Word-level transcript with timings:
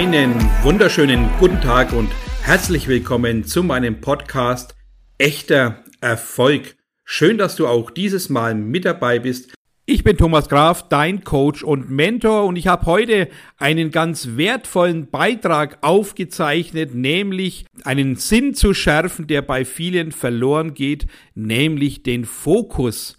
Einen 0.00 0.34
wunderschönen 0.62 1.28
guten 1.38 1.60
Tag 1.60 1.92
und 1.92 2.08
herzlich 2.40 2.88
willkommen 2.88 3.44
zu 3.44 3.62
meinem 3.62 4.00
Podcast 4.00 4.74
Echter 5.18 5.84
Erfolg. 6.00 6.74
Schön, 7.04 7.36
dass 7.36 7.54
du 7.54 7.66
auch 7.66 7.90
dieses 7.90 8.30
Mal 8.30 8.54
mit 8.54 8.86
dabei 8.86 9.18
bist. 9.18 9.52
Ich 9.84 10.02
bin 10.02 10.16
Thomas 10.16 10.48
Graf, 10.48 10.88
dein 10.88 11.22
Coach 11.22 11.62
und 11.62 11.90
Mentor 11.90 12.46
und 12.46 12.56
ich 12.56 12.66
habe 12.66 12.86
heute 12.86 13.28
einen 13.58 13.90
ganz 13.90 14.38
wertvollen 14.38 15.10
Beitrag 15.10 15.76
aufgezeichnet, 15.82 16.94
nämlich 16.94 17.66
einen 17.84 18.16
Sinn 18.16 18.54
zu 18.54 18.72
schärfen, 18.72 19.26
der 19.26 19.42
bei 19.42 19.66
vielen 19.66 20.12
verloren 20.12 20.72
geht, 20.72 21.08
nämlich 21.34 22.02
den 22.04 22.24
Fokus. 22.24 23.18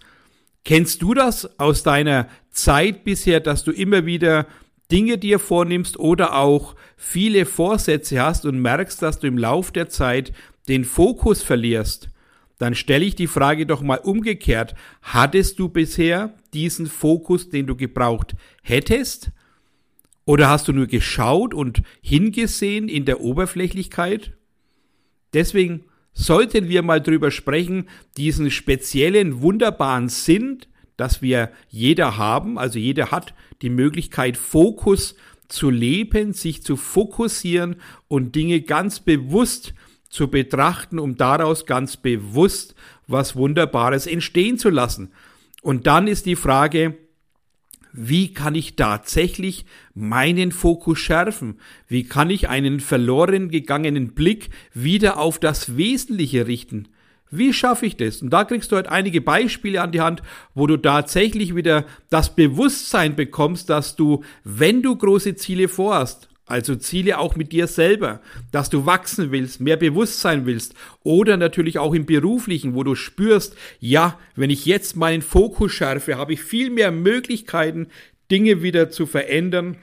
Kennst 0.64 1.00
du 1.00 1.14
das 1.14 1.60
aus 1.60 1.84
deiner 1.84 2.26
Zeit 2.50 3.04
bisher, 3.04 3.38
dass 3.38 3.62
du 3.62 3.70
immer 3.70 4.04
wieder 4.04 4.48
Dinge 4.92 5.16
dir 5.16 5.38
vornimmst 5.38 5.98
oder 5.98 6.36
auch 6.36 6.76
viele 6.96 7.46
Vorsätze 7.46 8.22
hast 8.22 8.44
und 8.44 8.60
merkst, 8.60 9.00
dass 9.00 9.18
du 9.18 9.26
im 9.26 9.38
Lauf 9.38 9.72
der 9.72 9.88
Zeit 9.88 10.32
den 10.68 10.84
Fokus 10.84 11.42
verlierst? 11.42 12.10
Dann 12.58 12.74
stelle 12.74 13.04
ich 13.04 13.16
die 13.16 13.26
Frage 13.26 13.66
doch 13.66 13.80
mal 13.80 13.98
umgekehrt. 13.98 14.74
Hattest 15.00 15.58
du 15.58 15.68
bisher 15.68 16.34
diesen 16.52 16.86
Fokus, 16.86 17.48
den 17.48 17.66
du 17.66 17.74
gebraucht 17.74 18.36
hättest? 18.62 19.32
Oder 20.26 20.48
hast 20.48 20.68
du 20.68 20.72
nur 20.72 20.86
geschaut 20.86 21.54
und 21.54 21.82
hingesehen 22.02 22.88
in 22.88 23.04
der 23.04 23.20
Oberflächlichkeit? 23.20 24.32
Deswegen 25.32 25.84
sollten 26.12 26.68
wir 26.68 26.82
mal 26.82 27.00
drüber 27.00 27.30
sprechen, 27.30 27.88
diesen 28.16 28.50
speziellen, 28.50 29.40
wunderbaren 29.40 30.08
Sinn, 30.08 30.60
dass 30.96 31.22
wir 31.22 31.50
jeder 31.68 32.16
haben, 32.16 32.58
also 32.58 32.78
jeder 32.78 33.10
hat 33.10 33.34
die 33.62 33.70
Möglichkeit, 33.70 34.36
Fokus 34.36 35.16
zu 35.48 35.70
leben, 35.70 36.32
sich 36.32 36.62
zu 36.62 36.76
fokussieren 36.76 37.76
und 38.08 38.34
Dinge 38.34 38.62
ganz 38.62 39.00
bewusst 39.00 39.74
zu 40.08 40.28
betrachten, 40.28 40.98
um 40.98 41.16
daraus 41.16 41.66
ganz 41.66 41.96
bewusst 41.96 42.74
was 43.06 43.36
Wunderbares 43.36 44.06
entstehen 44.06 44.58
zu 44.58 44.70
lassen. 44.70 45.12
Und 45.62 45.86
dann 45.86 46.06
ist 46.06 46.26
die 46.26 46.36
Frage, 46.36 46.98
wie 47.92 48.32
kann 48.32 48.54
ich 48.54 48.76
tatsächlich 48.76 49.66
meinen 49.94 50.50
Fokus 50.50 50.98
schärfen? 50.98 51.60
Wie 51.88 52.04
kann 52.04 52.30
ich 52.30 52.48
einen 52.48 52.80
verloren 52.80 53.50
gegangenen 53.50 54.14
Blick 54.14 54.48
wieder 54.72 55.18
auf 55.18 55.38
das 55.38 55.76
Wesentliche 55.76 56.46
richten? 56.46 56.88
Wie 57.34 57.54
schaffe 57.54 57.86
ich 57.86 57.96
das? 57.96 58.20
Und 58.20 58.28
da 58.28 58.44
kriegst 58.44 58.70
du 58.70 58.76
heute 58.76 58.92
einige 58.92 59.22
Beispiele 59.22 59.80
an 59.80 59.90
die 59.90 60.02
Hand, 60.02 60.22
wo 60.54 60.66
du 60.66 60.76
tatsächlich 60.76 61.56
wieder 61.56 61.86
das 62.10 62.36
Bewusstsein 62.36 63.16
bekommst, 63.16 63.70
dass 63.70 63.96
du, 63.96 64.22
wenn 64.44 64.82
du 64.82 64.94
große 64.94 65.34
Ziele 65.36 65.68
vorhast, 65.68 66.28
also 66.44 66.76
Ziele 66.76 67.18
auch 67.18 67.34
mit 67.34 67.52
dir 67.52 67.68
selber, 67.68 68.20
dass 68.50 68.68
du 68.68 68.84
wachsen 68.84 69.32
willst, 69.32 69.62
mehr 69.62 69.78
Bewusstsein 69.78 70.44
willst 70.44 70.74
oder 71.02 71.38
natürlich 71.38 71.78
auch 71.78 71.94
im 71.94 72.04
beruflichen, 72.04 72.74
wo 72.74 72.84
du 72.84 72.94
spürst, 72.94 73.56
ja, 73.80 74.18
wenn 74.36 74.50
ich 74.50 74.66
jetzt 74.66 74.96
meinen 74.96 75.22
Fokus 75.22 75.72
schärfe, 75.72 76.18
habe 76.18 76.34
ich 76.34 76.42
viel 76.42 76.68
mehr 76.68 76.92
Möglichkeiten, 76.92 77.86
Dinge 78.30 78.62
wieder 78.62 78.90
zu 78.90 79.06
verändern, 79.06 79.78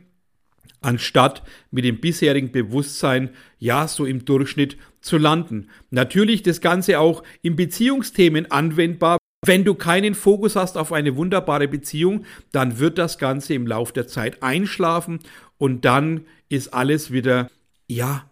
anstatt 0.82 1.44
mit 1.72 1.86
dem 1.86 2.00
bisherigen 2.00 2.52
Bewusstsein, 2.52 3.30
ja, 3.58 3.88
so 3.88 4.06
im 4.06 4.26
Durchschnitt 4.26 4.78
zu 5.02 5.18
landen. 5.18 5.70
Natürlich 5.90 6.44
das 6.44 6.62
Ganze 6.62 7.00
auch 7.00 7.24
in 7.42 7.56
Beziehungsthemen 7.56 8.52
anwendbar. 8.52 9.18
Wenn 9.46 9.64
du 9.64 9.74
keinen 9.74 10.16
Fokus 10.16 10.56
hast 10.56 10.78
auf 10.78 10.92
eine 10.92 11.16
wunderbare 11.16 11.68
Beziehung, 11.68 12.26
dann 12.52 12.80
wird 12.80 12.98
das 12.98 13.18
Ganze 13.18 13.54
im 13.54 13.68
Laufe 13.68 13.94
der 13.94 14.08
Zeit 14.08 14.44
einschlafen 14.44 15.20
und 15.58 15.86
dann 15.86 16.26
ist 16.50 16.74
alles 16.74 17.12
wieder, 17.12 17.50
ja, 17.88 18.30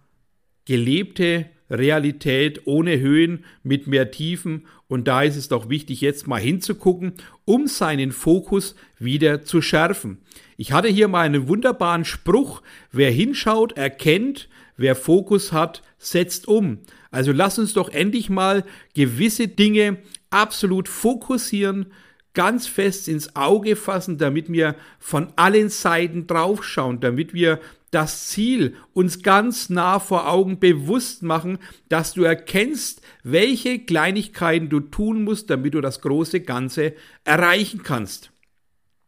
gelebte 0.66 1.46
Realität 1.70 2.62
ohne 2.66 3.00
Höhen 3.00 3.44
mit 3.64 3.88
mehr 3.88 4.12
Tiefen. 4.12 4.66
Und 4.88 5.08
da 5.08 5.24
ist 5.24 5.36
es 5.36 5.48
doch 5.48 5.70
wichtig, 5.70 6.02
jetzt 6.02 6.28
mal 6.28 6.40
hinzugucken, 6.40 7.14
um 7.46 7.68
seinen 7.68 8.12
Fokus 8.12 8.76
wieder 9.00 9.44
zu 9.44 9.62
schärfen. 9.62 10.20
Ich 10.56 10.72
hatte 10.72 10.88
hier 10.88 11.08
mal 11.08 11.26
einen 11.26 11.48
wunderbaren 11.48 12.06
Spruch. 12.06 12.62
Wer 12.92 13.12
hinschaut, 13.12 13.78
erkennt, 13.78 14.50
wer 14.78 14.96
Fokus 14.96 15.52
hat, 15.52 15.84
setzt 15.98 16.48
um. 16.48 16.80
Also 17.12 17.32
lass 17.32 17.60
uns 17.60 17.74
doch 17.74 17.90
endlich 17.90 18.30
mal 18.30 18.64
gewisse 18.94 19.48
Dinge 19.48 19.98
absolut 20.30 20.88
fokussieren, 20.88 21.88
ganz 22.34 22.68
fest 22.68 23.08
ins 23.08 23.36
Auge 23.36 23.76
fassen, 23.76 24.18
damit 24.18 24.52
wir 24.52 24.76
von 25.00 25.34
allen 25.36 25.70
Seiten 25.70 26.28
draufschauen, 26.28 27.00
damit 27.00 27.34
wir 27.34 27.60
das 27.92 28.28
Ziel 28.28 28.76
uns 28.94 29.24
ganz 29.24 29.70
nah 29.70 30.00
vor 30.00 30.30
Augen 30.30 30.60
bewusst 30.60 31.24
machen, 31.24 31.60
dass 31.90 32.14
du 32.14 32.24
erkennst, 32.24 33.02
welche 33.24 33.80
Kleinigkeiten 33.80 34.70
du 34.70 34.80
tun 34.80 35.24
musst, 35.24 35.50
damit 35.50 35.74
du 35.74 35.82
das 35.82 36.02
große 36.02 36.42
Ganze 36.42 36.94
erreichen 37.24 37.84
kannst. 37.84 38.32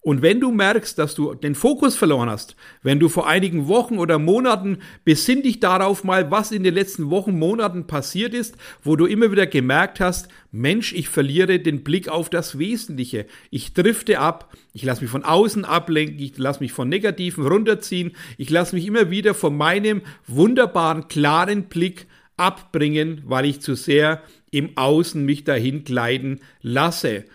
Und 0.02 0.22
wenn 0.22 0.40
du 0.40 0.52
merkst, 0.54 0.98
dass 0.98 1.14
du 1.14 1.34
den 1.34 1.56
Fokus 1.56 1.98
verloren 1.98 2.30
hast, 2.30 2.56
wenn 2.82 3.02
du 3.02 3.10
vor 3.10 3.28
einigen 3.28 3.68
Wochen 3.68 3.98
oder 3.98 4.18
Monaten 4.18 4.78
besinn 5.04 5.44
dich 5.44 5.60
darauf 5.60 6.06
mal, 6.06 6.32
was 6.32 6.54
in 6.54 6.64
den 6.64 6.74
letzten 6.74 7.10
Wochen, 7.10 7.38
Monaten 7.38 7.86
passiert 7.86 8.34
ist, 8.34 8.56
wo 8.82 8.96
du 8.96 9.06
immer 9.06 9.30
wieder 9.30 9.46
gemerkt 9.46 10.00
hast, 10.00 10.30
Mensch, 10.54 10.94
ich 10.94 11.10
verliere 11.10 11.60
den 11.60 11.84
Blick 11.84 12.08
auf 12.08 12.30
das 12.30 12.58
Wesentliche. 12.58 13.26
Ich 13.50 13.74
drifte 13.74 14.20
ab, 14.20 14.56
ich 14.72 14.84
lasse 14.84 15.02
mich 15.02 15.12
von 15.12 15.26
außen 15.26 15.66
ablenken, 15.66 16.20
ich 16.20 16.38
lasse 16.38 16.62
mich 16.62 16.72
von 16.72 16.88
Negativen 16.88 17.46
runterziehen, 17.46 18.14
ich 18.38 18.50
lasse 18.50 18.76
mich 18.76 18.88
immer 18.88 19.12
wieder 19.12 19.34
von 19.34 19.58
meinem 19.58 20.02
wunderbaren, 20.28 21.10
klaren 21.10 21.64
Blick 21.66 22.08
abbringen, 22.38 23.22
weil 23.26 23.44
ich 23.44 23.60
zu 23.60 23.76
sehr 23.76 24.24
im 24.50 24.78
Außen 24.78 25.26
mich 25.26 25.44
dahin 25.44 25.84
gleiten 25.84 26.40
lasse 26.62 27.26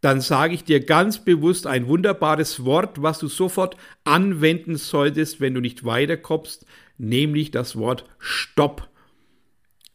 dann 0.00 0.20
sage 0.20 0.54
ich 0.54 0.64
dir 0.64 0.84
ganz 0.84 1.24
bewusst 1.24 1.66
ein 1.66 1.88
wunderbares 1.88 2.64
Wort, 2.64 3.02
was 3.02 3.18
du 3.18 3.28
sofort 3.28 3.76
anwenden 4.04 4.76
solltest, 4.76 5.40
wenn 5.40 5.54
du 5.54 5.60
nicht 5.60 5.84
weiterkommst, 5.84 6.66
nämlich 6.98 7.50
das 7.50 7.76
Wort 7.76 8.04
Stopp. 8.18 8.88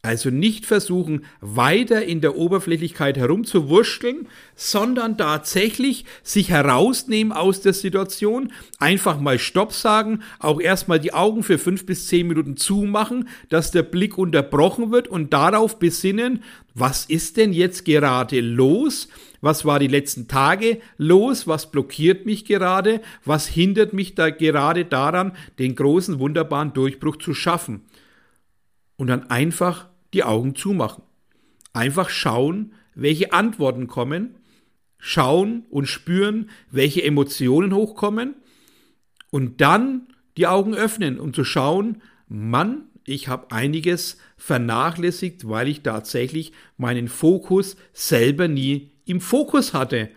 Also 0.04 0.28
nicht 0.28 0.66
versuchen, 0.66 1.24
weiter 1.40 2.04
in 2.04 2.20
der 2.20 2.36
Oberflächlichkeit 2.36 3.16
herumzuwurschteln, 3.16 4.28
sondern 4.54 5.16
tatsächlich 5.16 6.04
sich 6.22 6.50
herausnehmen 6.50 7.32
aus 7.32 7.62
der 7.62 7.72
Situation, 7.72 8.52
einfach 8.78 9.18
mal 9.18 9.38
Stopp 9.38 9.72
sagen, 9.72 10.20
auch 10.40 10.60
erstmal 10.60 11.00
die 11.00 11.14
Augen 11.14 11.42
für 11.42 11.56
fünf 11.56 11.86
bis 11.86 12.06
zehn 12.06 12.26
Minuten 12.26 12.58
zumachen, 12.58 13.28
dass 13.48 13.70
der 13.70 13.82
Blick 13.82 14.18
unterbrochen 14.18 14.92
wird 14.92 15.08
und 15.08 15.32
darauf 15.32 15.78
besinnen, 15.78 16.42
was 16.74 17.06
ist 17.06 17.38
denn 17.38 17.54
jetzt 17.54 17.86
gerade 17.86 18.42
los? 18.42 19.08
Was 19.40 19.64
war 19.64 19.78
die 19.78 19.88
letzten 19.88 20.28
Tage 20.28 20.80
los? 20.98 21.46
Was 21.46 21.70
blockiert 21.70 22.26
mich 22.26 22.44
gerade? 22.44 23.00
Was 23.24 23.46
hindert 23.46 23.94
mich 23.94 24.14
da 24.14 24.28
gerade 24.28 24.84
daran, 24.84 25.32
den 25.58 25.74
großen, 25.74 26.18
wunderbaren 26.18 26.74
Durchbruch 26.74 27.16
zu 27.16 27.32
schaffen? 27.32 27.86
Und 28.96 29.06
dann 29.06 29.30
einfach 29.30 29.88
die 30.14 30.24
Augen 30.24 30.54
zumachen. 30.54 31.02
Einfach 31.72 32.08
schauen, 32.08 32.72
welche 32.94 33.32
Antworten 33.32 33.86
kommen, 33.86 34.36
schauen 34.98 35.66
und 35.70 35.86
spüren, 35.86 36.50
welche 36.70 37.02
Emotionen 37.02 37.74
hochkommen 37.74 38.36
und 39.30 39.60
dann 39.60 40.08
die 40.36 40.46
Augen 40.46 40.74
öffnen, 40.74 41.18
um 41.18 41.34
zu 41.34 41.44
schauen, 41.44 42.00
Mann, 42.28 42.88
ich 43.04 43.28
habe 43.28 43.50
einiges 43.50 44.18
vernachlässigt, 44.36 45.48
weil 45.48 45.68
ich 45.68 45.82
tatsächlich 45.82 46.52
meinen 46.76 47.08
Fokus 47.08 47.76
selber 47.92 48.48
nie 48.48 48.92
im 49.04 49.20
Fokus 49.20 49.74
hatte. 49.74 50.10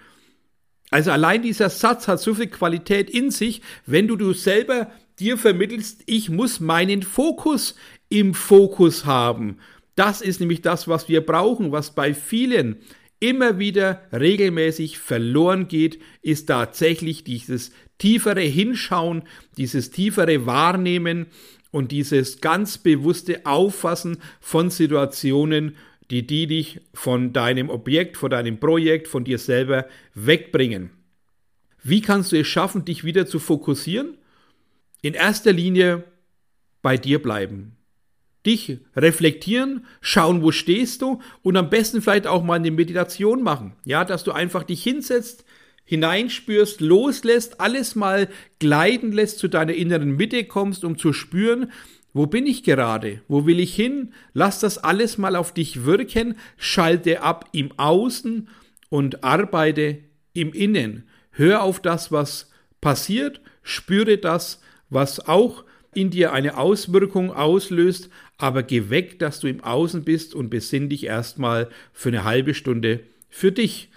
Also 0.90 1.12
allein 1.12 1.42
dieser 1.42 1.70
Satz 1.70 2.08
hat 2.08 2.22
so 2.22 2.34
viel 2.34 2.48
Qualität 2.48 3.10
in 3.10 3.30
sich, 3.30 3.62
wenn 3.86 4.08
du 4.08 4.16
du 4.16 4.34
selber 4.34 4.90
dir 5.20 5.38
vermittelst, 5.38 6.04
ich 6.06 6.30
muss 6.30 6.60
meinen 6.60 7.04
Fokus 7.04 7.76
im 8.10 8.34
Fokus 8.34 9.06
haben. 9.06 9.58
Das 9.98 10.22
ist 10.22 10.40
nämlich 10.40 10.62
das, 10.62 10.88
was 10.88 11.10
wir 11.10 11.26
brauchen, 11.26 11.72
was 11.72 11.96
bei 11.96 12.14
vielen 12.14 12.78
immer 13.20 13.58
wieder 13.58 14.04
regelmäßig 14.14 15.00
verloren 15.00 15.68
geht, 15.68 16.00
ist 16.22 16.46
tatsächlich 16.46 17.24
dieses 17.24 17.72
tiefere 17.98 18.42
Hinschauen, 18.42 19.24
dieses 19.58 19.90
tiefere 19.90 20.46
Wahrnehmen 20.46 21.26
und 21.72 21.92
dieses 21.92 22.42
ganz 22.42 22.78
bewusste 22.78 23.44
Auffassen 23.48 24.20
von 24.40 24.70
Situationen, 24.70 25.76
die, 26.12 26.28
die 26.28 26.46
dich 26.46 26.80
von 26.94 27.34
deinem 27.34 27.72
Objekt, 27.72 28.18
von 28.18 28.30
deinem 28.30 28.60
Projekt, 28.60 29.08
von 29.08 29.24
dir 29.24 29.40
selber 29.40 29.88
wegbringen. 30.14 30.92
Wie 31.82 32.02
kannst 32.02 32.34
du 32.34 32.40
es 32.40 32.46
schaffen, 32.46 32.86
dich 32.86 33.04
wieder 33.04 33.26
zu 33.26 33.40
fokussieren? 33.40 34.16
In 35.02 35.16
erster 35.16 35.54
Linie 35.54 36.04
bei 36.84 36.98
dir 36.98 37.20
bleiben 37.20 37.77
dich 38.48 38.80
reflektieren, 38.96 39.86
schauen, 40.02 40.42
wo 40.42 40.52
stehst 40.52 41.04
du 41.04 41.22
und 41.44 41.58
am 41.58 41.70
besten 41.70 42.02
vielleicht 42.02 42.26
auch 42.26 42.44
mal 42.44 42.56
eine 42.56 42.72
Meditation 42.72 43.44
machen. 43.44 43.74
Ja, 43.86 44.06
dass 44.06 44.24
du 44.24 44.32
einfach 44.32 44.64
dich 44.64 44.82
hinsetzt, 44.82 45.46
hineinspürst, 45.86 46.82
loslässt, 46.82 47.62
alles 47.62 47.96
mal 47.96 48.30
gleiten 48.60 49.12
lässt, 49.12 49.38
zu 49.38 49.48
deiner 49.48 49.74
inneren 49.74 50.16
Mitte 50.16 50.46
kommst, 50.46 50.84
um 50.84 50.98
zu 50.98 51.14
spüren, 51.14 51.72
wo 52.14 52.26
bin 52.26 52.48
ich 52.48 52.64
gerade? 52.64 53.22
Wo 53.28 53.46
will 53.46 53.60
ich 53.60 53.76
hin? 53.76 54.12
Lass 54.34 54.60
das 54.60 54.80
alles 54.80 55.20
mal 55.20 55.36
auf 55.36 55.54
dich 55.54 55.86
wirken, 55.86 56.36
schalte 56.58 57.22
ab 57.22 57.50
im 57.52 57.78
Außen 57.78 58.50
und 58.90 59.24
arbeite 59.24 60.00
im 60.34 60.52
Innen. 60.54 61.08
Hör 61.30 61.62
auf 61.62 61.80
das, 61.80 62.12
was 62.12 62.50
passiert, 62.82 63.42
spüre 63.62 64.18
das, 64.18 64.62
was 64.90 65.28
auch 65.28 65.64
in 65.98 66.12
dir 66.12 66.32
eine 66.32 66.58
Auswirkung 66.58 67.34
auslöst, 67.34 68.10
aber 68.38 68.62
geh 68.62 68.92
weg, 68.92 69.18
dass 69.18 69.40
du 69.40 69.48
im 69.48 69.64
Außen 69.64 70.04
bist 70.04 70.36
und 70.36 70.50
besinn 70.50 70.90
dich 70.90 71.06
erstmal 71.06 71.70
für 71.92 72.10
eine 72.10 72.24
halbe 72.24 72.54
Stunde 72.54 73.00
für 73.30 73.52
dich, 73.52 73.90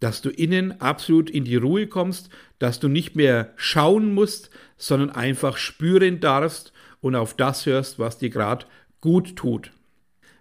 dass 0.00 0.20
du 0.20 0.30
innen 0.30 0.80
absolut 0.80 1.30
in 1.30 1.44
die 1.44 1.54
Ruhe 1.54 1.86
kommst, 1.86 2.28
dass 2.58 2.80
du 2.80 2.88
nicht 2.88 3.14
mehr 3.14 3.52
schauen 3.54 4.12
musst, 4.12 4.50
sondern 4.76 5.10
einfach 5.10 5.56
spüren 5.56 6.18
darfst 6.18 6.72
und 7.00 7.14
auf 7.14 7.34
das 7.34 7.66
hörst, 7.66 8.00
was 8.00 8.18
dir 8.18 8.30
gerade 8.30 8.66
gut 9.00 9.36
tut. 9.36 9.70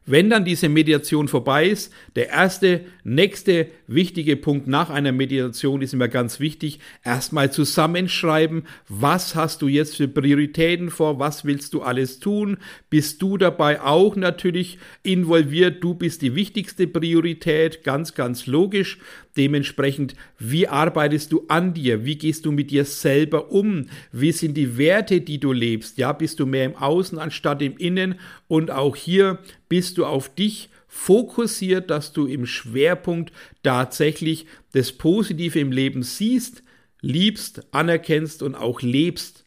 Wenn 0.05 0.29
dann 0.29 0.43
diese 0.43 0.67
Mediation 0.67 1.29
vorbei 1.29 1.67
ist, 1.67 1.93
der 2.15 2.29
erste, 2.29 2.81
nächste 3.05 3.67
wichtige 3.87 4.35
Punkt 4.35 4.67
nach 4.67 4.89
einer 4.89 5.13
Meditation 5.13 5.81
ist 5.81 5.93
immer 5.93 6.09
ganz 6.09 6.41
wichtig, 6.41 6.79
erstmal 7.05 7.51
zusammenschreiben, 7.51 8.63
was 8.89 9.35
hast 9.35 9.61
du 9.61 9.69
jetzt 9.69 9.95
für 9.95 10.09
Prioritäten 10.09 10.89
vor, 10.89 11.19
was 11.19 11.45
willst 11.45 11.73
du 11.73 11.81
alles 11.81 12.19
tun, 12.19 12.57
bist 12.89 13.21
du 13.21 13.37
dabei 13.37 13.81
auch 13.81 14.17
natürlich 14.17 14.77
involviert, 15.03 15.81
du 15.81 15.93
bist 15.93 16.21
die 16.21 16.35
wichtigste 16.35 16.85
Priorität, 16.85 17.83
ganz, 17.83 18.13
ganz 18.13 18.45
logisch. 18.45 18.99
Dementsprechend, 19.35 20.15
wie 20.37 20.67
arbeitest 20.67 21.31
du 21.31 21.45
an 21.47 21.73
dir? 21.73 22.05
Wie 22.05 22.17
gehst 22.17 22.45
du 22.45 22.51
mit 22.51 22.69
dir 22.69 22.85
selber 22.85 23.51
um? 23.51 23.87
Wie 24.11 24.31
sind 24.31 24.55
die 24.55 24.77
Werte, 24.77 25.21
die 25.21 25.39
du 25.39 25.51
lebst? 25.51 25.97
Ja, 25.97 26.13
bist 26.13 26.39
du 26.39 26.45
mehr 26.45 26.65
im 26.65 26.75
Außen 26.75 27.17
anstatt 27.17 27.63
im 27.63 27.75
Innen? 27.77 28.19
Und 28.47 28.69
auch 28.69 28.95
hier 28.95 29.39
bist 29.73 29.97
du 29.97 30.05
auf 30.05 30.29
dich 30.35 30.69
fokussiert, 30.87 31.89
dass 31.89 32.13
du 32.13 32.27
im 32.27 32.45
Schwerpunkt 32.45 33.33
tatsächlich 33.63 34.45
das 34.73 34.91
Positive 34.91 35.59
im 35.59 35.71
Leben 35.71 36.03
siehst, 36.03 36.61
liebst, 37.01 37.65
anerkennst 37.71 38.43
und 38.43 38.53
auch 38.53 38.83
lebst. 38.83 39.45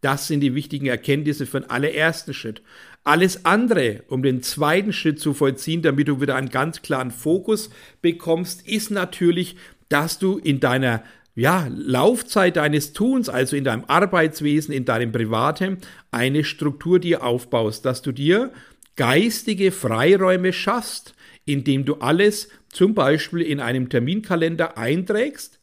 Das 0.00 0.28
sind 0.28 0.42
die 0.42 0.54
wichtigen 0.54 0.86
Erkenntnisse 0.86 1.44
für 1.44 1.58
den 1.62 1.70
allerersten 1.70 2.34
Schritt. 2.34 2.62
Alles 3.02 3.44
andere, 3.44 4.04
um 4.06 4.22
den 4.22 4.44
zweiten 4.44 4.92
Schritt 4.92 5.18
zu 5.18 5.34
vollziehen, 5.34 5.82
damit 5.82 6.06
du 6.06 6.20
wieder 6.20 6.36
einen 6.36 6.50
ganz 6.50 6.80
klaren 6.80 7.10
Fokus 7.10 7.70
bekommst, 8.00 8.68
ist 8.68 8.92
natürlich, 8.92 9.56
dass 9.88 10.20
du 10.20 10.38
in 10.38 10.60
deiner 10.60 11.02
ja, 11.34 11.66
Laufzeit 11.68 12.54
deines 12.54 12.92
Tuns, 12.92 13.28
also 13.28 13.56
in 13.56 13.64
deinem 13.64 13.86
Arbeitswesen, 13.88 14.72
in 14.72 14.84
deinem 14.84 15.10
Privaten, 15.10 15.78
eine 16.12 16.44
Struktur 16.44 17.00
dir 17.00 17.24
aufbaust, 17.24 17.84
dass 17.84 18.02
du 18.02 18.12
dir 18.12 18.52
geistige 18.96 19.72
Freiräume 19.72 20.52
schaffst, 20.52 21.14
indem 21.44 21.84
du 21.84 21.96
alles 21.96 22.48
zum 22.68 22.94
Beispiel 22.94 23.42
in 23.42 23.60
einem 23.60 23.88
Terminkalender 23.88 24.78
einträgst, 24.78 25.60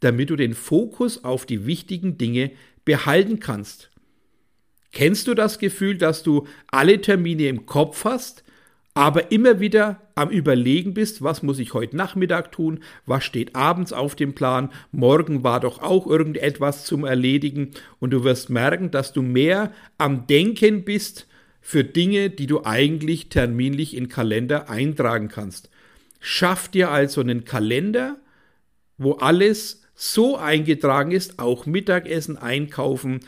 damit 0.00 0.30
du 0.30 0.36
den 0.36 0.54
Fokus 0.54 1.24
auf 1.24 1.46
die 1.46 1.66
wichtigen 1.66 2.18
Dinge 2.18 2.52
behalten 2.84 3.40
kannst. 3.40 3.90
Kennst 4.92 5.26
du 5.26 5.34
das 5.34 5.58
Gefühl, 5.58 5.98
dass 5.98 6.22
du 6.22 6.46
alle 6.68 7.00
Termine 7.00 7.48
im 7.48 7.66
Kopf 7.66 8.04
hast, 8.04 8.44
aber 8.94 9.30
immer 9.30 9.60
wieder 9.60 10.00
am 10.14 10.30
Überlegen 10.30 10.94
bist, 10.94 11.20
was 11.20 11.42
muss 11.42 11.58
ich 11.58 11.74
heute 11.74 11.96
Nachmittag 11.96 12.50
tun, 12.50 12.80
was 13.04 13.24
steht 13.24 13.54
abends 13.54 13.92
auf 13.92 14.14
dem 14.14 14.34
Plan, 14.34 14.70
morgen 14.92 15.44
war 15.44 15.60
doch 15.60 15.82
auch 15.82 16.06
irgendetwas 16.06 16.86
zum 16.86 17.04
Erledigen 17.04 17.72
und 17.98 18.10
du 18.10 18.24
wirst 18.24 18.48
merken, 18.48 18.90
dass 18.90 19.12
du 19.12 19.20
mehr 19.20 19.70
am 19.98 20.26
Denken 20.26 20.84
bist 20.84 21.26
für 21.66 21.82
Dinge, 21.82 22.30
die 22.30 22.46
du 22.46 22.64
eigentlich 22.64 23.28
terminlich 23.28 23.96
in 23.96 24.08
Kalender 24.08 24.70
eintragen 24.70 25.26
kannst. 25.26 25.68
Schaff 26.20 26.68
dir 26.68 26.92
also 26.92 27.20
einen 27.20 27.44
Kalender, 27.44 28.20
wo 28.98 29.14
alles 29.14 29.82
so 29.96 30.36
eingetragen 30.36 31.10
ist, 31.10 31.40
auch 31.40 31.66
Mittagessen, 31.66 32.38
Einkaufen, 32.38 33.18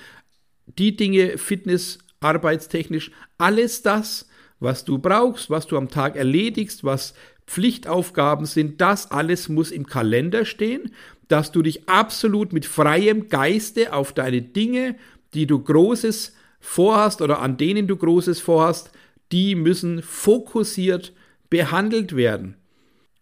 die 0.66 0.94
Dinge 0.94 1.36
Fitness, 1.36 1.98
arbeitstechnisch, 2.20 3.10
alles 3.38 3.82
das, 3.82 4.28
was 4.60 4.84
du 4.84 4.98
brauchst, 4.98 5.50
was 5.50 5.66
du 5.66 5.76
am 5.76 5.88
Tag 5.88 6.14
erledigst, 6.14 6.84
was 6.84 7.14
Pflichtaufgaben 7.48 8.46
sind, 8.46 8.80
das 8.80 9.10
alles 9.10 9.48
muss 9.48 9.72
im 9.72 9.84
Kalender 9.84 10.44
stehen, 10.44 10.94
dass 11.26 11.50
du 11.50 11.60
dich 11.60 11.88
absolut 11.88 12.52
mit 12.52 12.66
freiem 12.66 13.28
Geiste 13.28 13.92
auf 13.92 14.12
deine 14.12 14.42
Dinge, 14.42 14.94
die 15.34 15.48
du 15.48 15.58
Großes 15.58 16.37
vorhast 16.60 17.22
oder 17.22 17.40
an 17.40 17.56
denen 17.56 17.86
du 17.86 17.96
Großes 17.96 18.40
vorhast, 18.40 18.90
die 19.32 19.54
müssen 19.54 20.02
fokussiert 20.02 21.12
behandelt 21.50 22.16
werden. 22.16 22.56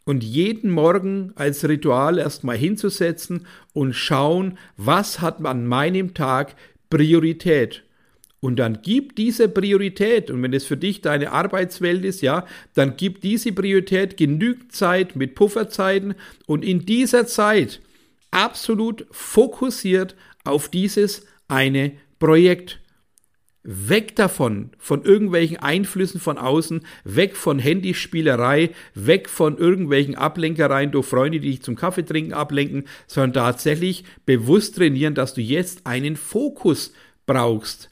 Und 0.05 0.23
jeden 0.23 0.71
Morgen 0.71 1.33
als 1.35 1.69
Ritual 1.69 2.19
erstmal 2.19 2.57
hinzusetzen 2.57 3.47
und 3.73 3.93
schauen, 3.93 4.57
was 4.77 5.21
hat 5.21 5.45
an 5.45 5.67
meinem 5.67 6.15
Tag 6.15 6.55
Priorität. 6.91 7.83
Und 8.39 8.57
dann 8.61 8.79
gib 8.83 9.17
diese 9.17 9.49
Priorität, 9.49 10.31
und 10.31 10.43
wenn 10.43 10.53
es 10.53 10.65
für 10.65 10.77
dich 10.77 11.01
deine 11.01 11.33
Arbeitswelt 11.33 12.05
ist, 12.05 12.21
ja, 12.23 12.47
dann 12.75 12.97
gib 12.97 13.21
diese 13.21 13.51
Priorität 13.51 14.17
genügend 14.17 14.71
Zeit 14.71 15.17
mit 15.17 15.35
Pufferzeiten 15.35 16.15
und 16.47 16.65
in 16.65 16.87
dieser 16.87 17.27
Zeit 17.27 17.81
absolut 18.31 19.07
fokussiert 19.11 20.15
auf 20.45 20.69
dieses 20.69 21.27
eine 21.49 21.93
Projekt. 22.21 22.79
Weg 23.69 24.15
davon, 24.15 24.71
von 24.79 25.05
irgendwelchen 25.05 25.57
Einflüssen 25.57 26.21
von 26.21 26.39
außen, 26.39 26.83
weg 27.03 27.35
von 27.35 27.59
Handyspielerei, 27.59 28.71
weg 28.95 29.29
von 29.29 29.59
irgendwelchen 29.59 30.15
Ablenkereien 30.15 30.93
durch 30.93 31.07
Freunde, 31.07 31.41
die 31.41 31.51
dich 31.51 31.63
zum 31.63 31.75
Kaffeetrinken 31.75 32.33
ablenken, 32.33 32.85
sondern 33.09 33.33
tatsächlich 33.33 34.05
bewusst 34.25 34.77
trainieren, 34.77 35.17
dass 35.17 35.35
du 35.35 35.41
jetzt 35.41 35.85
einen 35.85 36.15
Fokus 36.15 36.93
brauchst. 37.27 37.91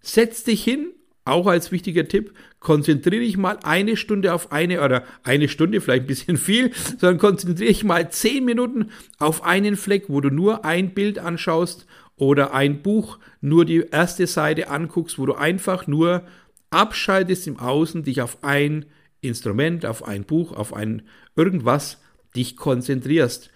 Setz 0.00 0.42
dich 0.42 0.64
hin, 0.64 0.88
auch 1.24 1.46
als 1.46 1.70
wichtiger 1.70 2.08
Tipp, 2.08 2.34
konzentriere 2.58 3.22
dich 3.22 3.36
mal 3.36 3.58
eine 3.62 3.96
Stunde 3.96 4.34
auf 4.34 4.50
eine 4.50 4.82
oder 4.82 5.04
eine 5.22 5.48
Stunde 5.48 5.80
vielleicht 5.80 6.02
ein 6.02 6.08
bisschen 6.08 6.36
viel, 6.36 6.72
sondern 6.98 7.18
konzentriere 7.18 7.68
dich 7.68 7.84
mal 7.84 8.10
zehn 8.10 8.44
Minuten 8.44 8.90
auf 9.18 9.44
einen 9.44 9.76
Fleck, 9.76 10.06
wo 10.08 10.20
du 10.20 10.30
nur 10.30 10.64
ein 10.64 10.94
Bild 10.94 11.20
anschaust 11.20 11.86
oder 12.16 12.54
ein 12.54 12.82
Buch 12.82 13.18
nur 13.40 13.64
die 13.64 13.84
erste 13.90 14.26
Seite 14.26 14.68
anguckst, 14.68 15.18
wo 15.18 15.26
du 15.26 15.34
einfach 15.34 15.86
nur 15.86 16.24
abschaltest 16.70 17.46
im 17.46 17.58
Außen, 17.58 18.02
dich 18.02 18.22
auf 18.22 18.42
ein 18.42 18.86
Instrument, 19.20 19.86
auf 19.86 20.04
ein 20.04 20.24
Buch, 20.24 20.52
auf 20.52 20.74
ein 20.74 21.02
irgendwas 21.36 22.00
dich 22.34 22.56
konzentrierst, 22.56 23.50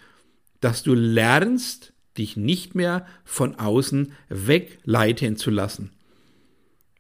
dass 0.61 0.83
du 0.83 0.95
lernst, 0.95 1.93
dich 2.19 2.37
nicht 2.37 2.75
mehr 2.75 3.07
von 3.25 3.57
außen 3.57 4.13
wegleiten 4.29 5.37
zu 5.37 5.51
lassen. 5.51 5.93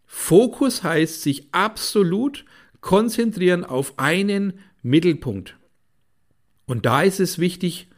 Fokus 0.07 0.83
heißt 0.83 1.23
sich 1.23 1.49
absolut 1.53 2.45
konzentrieren 2.81 3.65
auf 3.65 3.99
einen 3.99 4.61
Mittelpunkt. 4.83 5.57
Und 6.67 6.87
da 6.87 7.03
ist 7.03 7.21
es 7.21 7.39
wichtig, 7.39 7.89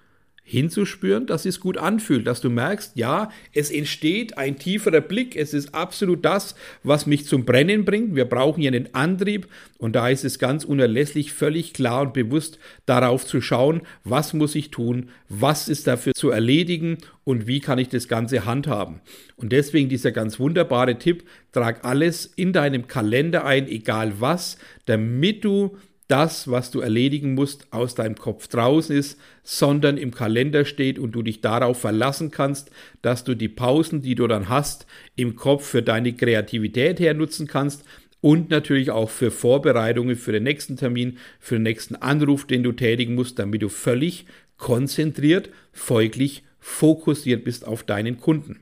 hinzuspüren, 0.49 1.26
dass 1.26 1.45
es 1.45 1.61
gut 1.61 1.76
anfühlt, 1.76 2.26
dass 2.26 2.40
du 2.40 2.49
merkst, 2.49 2.93
ja, 2.95 3.31
es 3.52 3.71
entsteht 3.71 4.38
ein 4.38 4.59
tieferer 4.59 5.02
Blick, 5.02 5.37
es 5.37 5.52
ist 5.52 5.75
absolut 5.75 6.25
das, 6.25 6.55
was 6.83 7.05
mich 7.05 7.26
zum 7.26 7.45
Brennen 7.45 7.85
bringt. 7.85 8.14
Wir 8.14 8.25
brauchen 8.25 8.62
hier 8.62 8.73
einen 8.73 8.95
Antrieb 8.95 9.47
und 9.76 9.95
da 9.95 10.09
ist 10.09 10.25
es 10.25 10.38
ganz 10.38 10.64
unerlässlich, 10.64 11.35
völlig 11.35 11.75
klar 11.75 12.00
und 12.00 12.14
bewusst 12.14 12.59
darauf 12.87 13.26
zu 13.26 13.43
schauen, 13.43 13.83
was 14.05 14.33
muss 14.33 14.55
ich 14.55 14.71
tun, 14.71 15.11
was 15.28 15.69
ist 15.69 15.87
dafür 15.87 16.14
zu 16.14 16.31
erledigen 16.31 16.97
und 17.25 17.47
wie 17.47 17.61
kann 17.61 17.78
ich 17.78 17.90
das 17.90 18.09
Ganze 18.09 18.47
handhaben. 18.47 19.00
Und 19.37 19.52
deswegen 19.52 19.90
dieser 19.90 20.12
ganz 20.12 20.40
wunderbare 20.40 20.99
Tipp, 20.99 21.25
trag 21.52 21.85
alles 21.85 22.26
in 22.37 22.55
deinem 22.55 22.87
Kalender 22.87 23.45
ein, 23.45 23.69
egal 23.69 24.14
was, 24.19 24.57
damit 24.87 25.45
du 25.45 25.76
das, 26.09 26.50
was 26.50 26.71
du 26.71 26.81
erledigen 26.81 27.35
musst, 27.35 27.73
aus 27.73 27.95
deinem 27.95 28.17
Kopf 28.17 28.49
draußen 28.49 28.97
ist, 28.97 29.21
sondern 29.43 29.99
im 29.99 30.11
Kalender 30.11 30.65
steht 30.65 30.99
und 30.99 31.12
du 31.12 31.23
dich 31.23 31.43
darauf 31.43 31.81
verlassen 31.81 32.31
kannst, 32.31 32.71
dass 33.03 33.25
du 33.25 33.35
die 33.35 33.49
Pausen, 33.49 34.00
die 34.00 34.15
du 34.15 34.27
dann 34.27 34.49
hast, 34.49 34.87
im 35.17 35.37
Kopf 35.37 35.67
für 35.67 35.83
deine 35.83 36.15
Kreativität 36.15 36.99
hernutzen 36.99 37.47
kannst 37.47 37.85
und 38.21 38.50
natürlich 38.50 38.91
auch 38.91 39.11
für 39.11 39.31
Vorbereitungen 39.31 40.17
für 40.17 40.33
den 40.33 40.43
nächsten 40.43 40.77
Termin, 40.77 41.19
für 41.38 41.57
den 41.57 41.62
nächsten 41.62 41.95
Anruf, 41.95 42.47
den 42.47 42.62
du 42.62 42.73
tätigen 42.73 43.15
musst, 43.15 43.38
damit 43.38 43.62
du 43.62 43.69
völlig 43.69 44.25
konzentriert, 44.57 45.50
folglich 45.73 46.43
fokussiert 46.59 47.45
bist 47.45 47.67
auf 47.67 47.85
deinen 47.85 48.19
Kunden. 48.19 48.61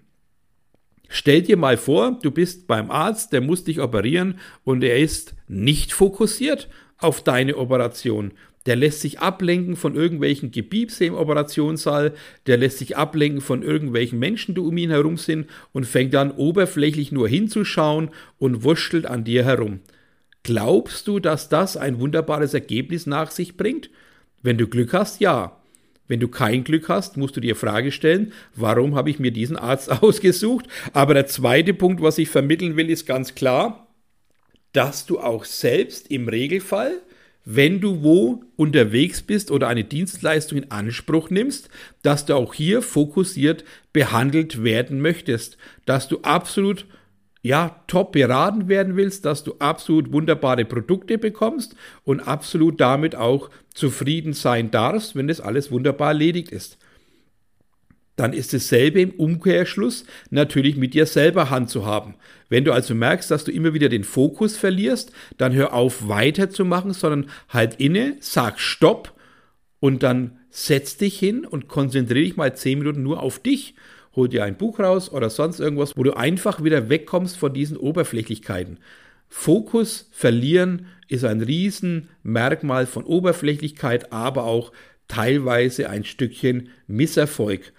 Stell 1.09 1.43
dir 1.43 1.57
mal 1.57 1.77
vor, 1.77 2.19
du 2.21 2.33
bist 2.33 2.67
beim 2.67 2.91
Arzt, 2.91 3.33
der 3.33 3.41
muss 3.41 3.63
dich 3.63 3.81
operieren 3.81 4.41
und 4.65 4.83
er 4.83 4.99
ist 4.99 5.35
nicht 5.47 5.93
fokussiert 5.93 6.69
auf 6.99 7.23
deine 7.23 7.57
Operation. 7.57 8.33
der 8.67 8.75
lässt 8.75 9.01
sich 9.01 9.21
ablenken 9.21 9.77
von 9.77 9.95
irgendwelchen 9.95 10.51
Gebiebse 10.51 11.05
im 11.05 11.15
Operationssaal, 11.15 12.15
der 12.47 12.57
lässt 12.57 12.79
sich 12.79 12.97
ablenken 12.97 13.41
von 13.41 13.63
irgendwelchen 13.63 14.19
Menschen, 14.19 14.57
die 14.57 14.61
um 14.61 14.77
ihn 14.77 14.91
herum 14.91 15.17
sind 15.17 15.49
und 15.73 15.87
fängt 15.87 16.15
dann 16.15 16.33
oberflächlich 16.33 17.13
nur 17.13 17.29
hinzuschauen 17.29 18.11
und 18.39 18.65
wurschtelt 18.65 19.07
an 19.07 19.23
dir 19.23 19.45
herum. 19.45 19.81
Glaubst 20.43 21.09
du, 21.09 21.19
dass 21.19 21.49
das 21.49 21.77
ein 21.77 22.01
wunderbares 22.01 22.55
Ergebnis 22.55 23.07
nach 23.07 23.31
sich 23.31 23.57
bringt? 23.57 23.91
Wenn 24.43 24.59
du 24.59 24.69
Glück 24.69 24.93
hast, 24.93 25.21
ja. 25.21 25.61
Wenn 26.09 26.21
du 26.21 26.29
kein 26.29 26.63
Glück 26.63 26.89
hast, 26.89 27.17
musst 27.17 27.37
du 27.37 27.41
dir 27.41 27.57
Frage 27.57 27.91
stellen, 27.91 28.33
warum 28.55 28.95
habe 28.95 29.11
ich 29.11 29.19
mir 29.19 29.33
diesen 29.33 29.57
Arzt 29.57 29.91
ausgesucht? 30.03 30.67
Aber 30.93 31.15
der 31.15 31.27
zweite 31.27 31.75
Punkt, 31.75 32.01
was 32.01 32.19
ich 32.19 32.29
vermitteln 32.29 32.77
will, 32.77 32.91
ist 32.91 33.07
ganz 33.07 33.35
klar, 33.35 33.86
dass 34.77 35.07
du 35.07 35.19
auch 35.19 35.47
selbst 35.47 36.11
im 36.11 36.29
Regelfall, 36.29 37.01
wenn 37.47 37.81
du 37.81 38.03
wo 38.03 38.43
unterwegs 38.57 39.23
bist 39.23 39.51
oder 39.51 39.69
eine 39.69 39.85
Dienstleistung 39.85 40.59
in 40.59 40.71
Anspruch 40.71 41.31
nimmst, 41.31 41.71
dass 42.03 42.27
du 42.27 42.35
auch 42.35 42.53
hier 42.53 42.83
fokussiert 42.83 43.65
behandelt 43.95 44.63
werden 44.63 45.01
möchtest, 45.01 45.57
dass 45.87 46.09
du 46.09 46.19
absolut 46.21 46.87
ja, 47.41 47.81
top 47.87 48.13
beraten 48.13 48.69
werden 48.69 48.97
willst, 48.97 49.25
dass 49.25 49.45
du 49.45 49.55
absolut 49.61 50.13
wunderbare 50.13 50.65
Produkte 50.65 51.17
bekommst 51.17 51.77
und 52.05 52.21
absolut 52.21 52.81
damit 52.81 53.15
auch 53.15 53.49
zufrieden 53.73 54.33
sein 54.33 54.73
darfst, 54.73 55.15
wenn 55.15 55.29
das 55.29 55.41
alles 55.41 55.71
wunderbar 55.71 56.09
erledigt 56.09 56.51
ist. 56.51 56.77
Dann 58.17 58.33
ist 58.33 58.55
dasselbe 58.55 59.01
im 59.01 59.11
Umkehrschluss 59.11 60.05
natürlich 60.31 60.77
mit 60.77 60.95
dir 60.95 61.07
selber 61.07 61.51
Hand 61.51 61.71
zu 61.71 61.85
haben. 61.85 62.15
Wenn 62.49 62.65
du 62.65 62.73
also 62.73 62.95
merkst, 62.95 63.31
dass 63.31 63.45
du 63.45 63.53
immer 63.53 63.75
wieder 63.75 63.89
den 63.89 64.05
Fokus 64.05 64.57
verlierst, 64.57 65.13
dann 65.37 65.53
hör 65.53 65.75
auf 65.75 66.09
weiterzumachen, 66.09 66.93
sondern 66.93 67.31
halt 67.49 67.77
inne, 67.77 68.17
sag 68.21 68.59
Stopp 68.59 69.13
und 69.81 70.03
dann 70.03 70.39
setz 70.51 70.97
dich 70.97 71.19
hin 71.19 71.45
und 71.45 71.69
konzentriere 71.69 72.25
dich 72.25 72.37
mal 72.37 72.57
zehn 72.57 72.79
Minuten 72.79 73.03
nur 73.03 73.23
auf 73.23 73.39
dich 73.39 73.75
hol 74.17 74.29
dir 74.29 74.45
ein 74.45 74.57
Buch 74.57 74.81
raus 74.81 75.13
oder 75.13 75.31
sonst 75.31 75.61
irgendwas, 75.61 75.97
wo 75.97 76.03
du 76.03 76.17
einfach 76.17 76.65
wieder 76.65 76.89
wegkommst 76.89 77.37
von 77.37 77.53
diesen 77.53 77.77
Oberflächlichkeiten. 77.77 78.79
Fokus 79.29 80.09
verlieren 80.13 80.87
ist 81.09 81.25
ein 81.25 81.43
Riesenmerkmal 81.43 82.87
von 82.87 83.05
Oberflächlichkeit, 83.05 84.13
aber 84.13 84.45
auch 84.45 84.73
teilweise 85.07 85.91
ein 85.91 86.05
Stückchen 86.05 86.71
Misserfolg. 86.87 87.73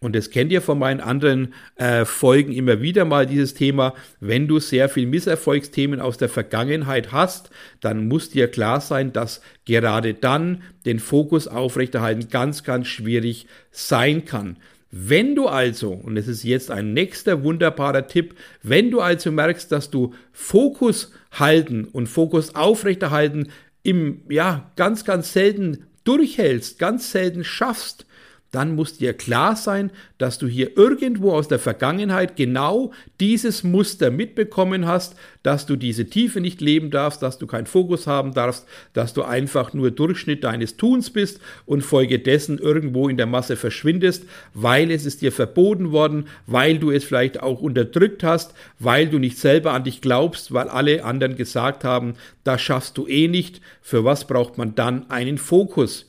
Und 0.00 0.14
das 0.14 0.30
kennt 0.30 0.52
ihr 0.52 0.62
von 0.62 0.78
meinen 0.78 1.00
anderen 1.00 1.54
äh, 1.74 2.04
Folgen 2.04 2.52
immer 2.52 2.80
wieder 2.80 3.04
mal, 3.04 3.26
dieses 3.26 3.54
Thema. 3.54 3.94
Wenn 4.20 4.46
du 4.46 4.60
sehr 4.60 4.88
viel 4.88 5.06
Misserfolgsthemen 5.06 6.00
aus 6.00 6.18
der 6.18 6.28
Vergangenheit 6.28 7.10
hast, 7.10 7.50
dann 7.80 8.06
muss 8.06 8.30
dir 8.30 8.48
klar 8.48 8.80
sein, 8.80 9.12
dass 9.12 9.40
gerade 9.64 10.14
dann 10.14 10.62
den 10.86 11.00
Fokus 11.00 11.48
aufrechterhalten 11.48 12.28
ganz, 12.28 12.62
ganz 12.62 12.86
schwierig 12.86 13.46
sein 13.72 14.24
kann. 14.24 14.56
Wenn 14.90 15.34
du 15.34 15.48
also, 15.48 15.92
und 15.92 16.16
es 16.16 16.28
ist 16.28 16.44
jetzt 16.44 16.70
ein 16.70 16.94
nächster 16.94 17.42
wunderbarer 17.42 18.06
Tipp, 18.06 18.36
wenn 18.62 18.90
du 18.90 19.00
also 19.00 19.32
merkst, 19.32 19.70
dass 19.70 19.90
du 19.90 20.14
Fokus 20.32 21.12
halten 21.32 21.84
und 21.84 22.06
Fokus 22.06 22.54
aufrechterhalten 22.54 23.48
im, 23.82 24.22
ja, 24.30 24.70
ganz, 24.76 25.04
ganz 25.04 25.32
selten 25.32 25.86
durchhältst, 26.04 26.78
ganz 26.78 27.10
selten 27.10 27.44
schaffst, 27.44 28.06
dann 28.50 28.74
muss 28.74 28.96
dir 28.96 29.12
klar 29.12 29.56
sein, 29.56 29.90
dass 30.16 30.38
du 30.38 30.46
hier 30.46 30.76
irgendwo 30.78 31.32
aus 31.32 31.48
der 31.48 31.58
Vergangenheit 31.58 32.34
genau 32.36 32.92
dieses 33.20 33.62
Muster 33.62 34.10
mitbekommen 34.10 34.86
hast, 34.86 35.16
dass 35.42 35.66
du 35.66 35.76
diese 35.76 36.06
Tiefe 36.06 36.40
nicht 36.40 36.62
leben 36.62 36.90
darfst, 36.90 37.22
dass 37.22 37.38
du 37.38 37.46
keinen 37.46 37.66
Fokus 37.66 38.06
haben 38.06 38.32
darfst, 38.32 38.66
dass 38.94 39.12
du 39.12 39.22
einfach 39.22 39.74
nur 39.74 39.90
Durchschnitt 39.90 40.44
deines 40.44 40.78
Tuns 40.78 41.10
bist 41.10 41.40
und 41.66 41.82
folgedessen 41.82 42.58
irgendwo 42.58 43.08
in 43.08 43.18
der 43.18 43.26
Masse 43.26 43.56
verschwindest, 43.56 44.24
weil 44.54 44.90
es 44.90 45.04
ist 45.04 45.20
dir 45.20 45.32
verboten 45.32 45.92
worden, 45.92 46.26
weil 46.46 46.78
du 46.78 46.90
es 46.90 47.04
vielleicht 47.04 47.42
auch 47.42 47.60
unterdrückt 47.60 48.24
hast, 48.24 48.54
weil 48.78 49.08
du 49.08 49.18
nicht 49.18 49.38
selber 49.38 49.72
an 49.72 49.84
dich 49.84 50.00
glaubst, 50.00 50.54
weil 50.54 50.68
alle 50.68 51.04
anderen 51.04 51.36
gesagt 51.36 51.84
haben, 51.84 52.14
das 52.44 52.62
schaffst 52.62 52.96
du 52.96 53.06
eh 53.06 53.28
nicht, 53.28 53.60
für 53.82 54.04
was 54.04 54.26
braucht 54.26 54.56
man 54.56 54.74
dann 54.74 55.10
einen 55.10 55.36
Fokus? 55.36 56.06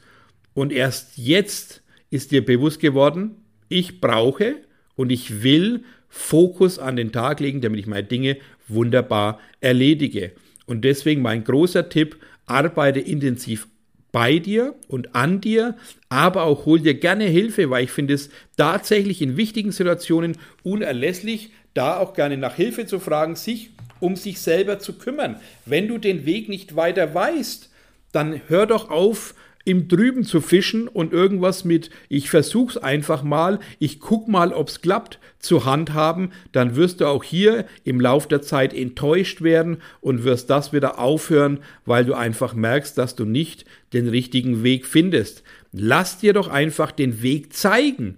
Und 0.53 0.71
erst 0.71 1.17
jetzt 1.17 1.81
ist 2.09 2.31
dir 2.31 2.43
bewusst 2.43 2.79
geworden, 2.79 3.35
ich 3.67 4.01
brauche 4.01 4.57
und 4.95 5.11
ich 5.11 5.43
will 5.43 5.83
Fokus 6.09 6.79
an 6.79 6.95
den 6.95 7.11
Tag 7.11 7.39
legen, 7.39 7.61
damit 7.61 7.79
ich 7.79 7.87
meine 7.87 8.03
Dinge 8.03 8.37
wunderbar 8.67 9.39
erledige. 9.61 10.31
Und 10.65 10.81
deswegen 10.83 11.21
mein 11.21 11.43
großer 11.43 11.89
Tipp, 11.89 12.17
arbeite 12.49 12.99
intensiv 12.99 13.67
bei 14.11 14.39
dir 14.39 14.73
und 14.87 15.15
an 15.15 15.39
dir, 15.39 15.75
aber 16.09 16.43
auch 16.43 16.65
hol 16.65 16.79
dir 16.79 16.95
gerne 16.95 17.25
Hilfe, 17.25 17.69
weil 17.69 17.83
ich 17.83 17.91
finde 17.91 18.15
es 18.15 18.29
tatsächlich 18.57 19.21
in 19.21 19.37
wichtigen 19.37 19.71
Situationen 19.71 20.37
unerlässlich, 20.63 21.51
da 21.75 21.97
auch 21.97 22.15
gerne 22.15 22.37
nach 22.37 22.55
Hilfe 22.55 22.87
zu 22.87 22.99
fragen, 22.99 23.35
sich 23.35 23.69
um 23.99 24.15
sich 24.15 24.39
selber 24.39 24.79
zu 24.79 24.93
kümmern. 24.93 25.35
Wenn 25.65 25.87
du 25.87 25.99
den 25.99 26.25
Weg 26.25 26.49
nicht 26.49 26.75
weiter 26.75 27.13
weißt, 27.13 27.69
dann 28.11 28.41
hör 28.47 28.65
doch 28.65 28.89
auf, 28.89 29.35
im 29.65 29.87
Drüben 29.87 30.23
zu 30.23 30.41
fischen 30.41 30.87
und 30.87 31.13
irgendwas 31.13 31.65
mit 31.65 31.89
ich 32.07 32.29
versuch's 32.29 32.77
einfach 32.77 33.23
mal, 33.23 33.59
ich 33.77 33.99
guck 33.99 34.27
mal, 34.27 34.53
ob's 34.53 34.81
klappt, 34.81 35.19
zu 35.39 35.65
handhaben, 35.65 36.31
dann 36.51 36.75
wirst 36.75 37.01
du 37.01 37.05
auch 37.05 37.23
hier 37.23 37.65
im 37.83 37.99
Lauf 38.01 38.27
der 38.27 38.41
Zeit 38.41 38.73
enttäuscht 38.73 39.41
werden 39.41 39.77
und 40.01 40.23
wirst 40.23 40.49
das 40.49 40.73
wieder 40.73 40.99
aufhören, 40.99 41.59
weil 41.85 42.05
du 42.05 42.13
einfach 42.13 42.53
merkst, 42.53 42.97
dass 42.97 43.15
du 43.15 43.25
nicht 43.25 43.65
den 43.93 44.07
richtigen 44.07 44.63
Weg 44.63 44.85
findest. 44.85 45.43
Lass 45.71 46.17
dir 46.17 46.33
doch 46.33 46.47
einfach 46.47 46.91
den 46.91 47.21
Weg 47.21 47.53
zeigen. 47.53 48.17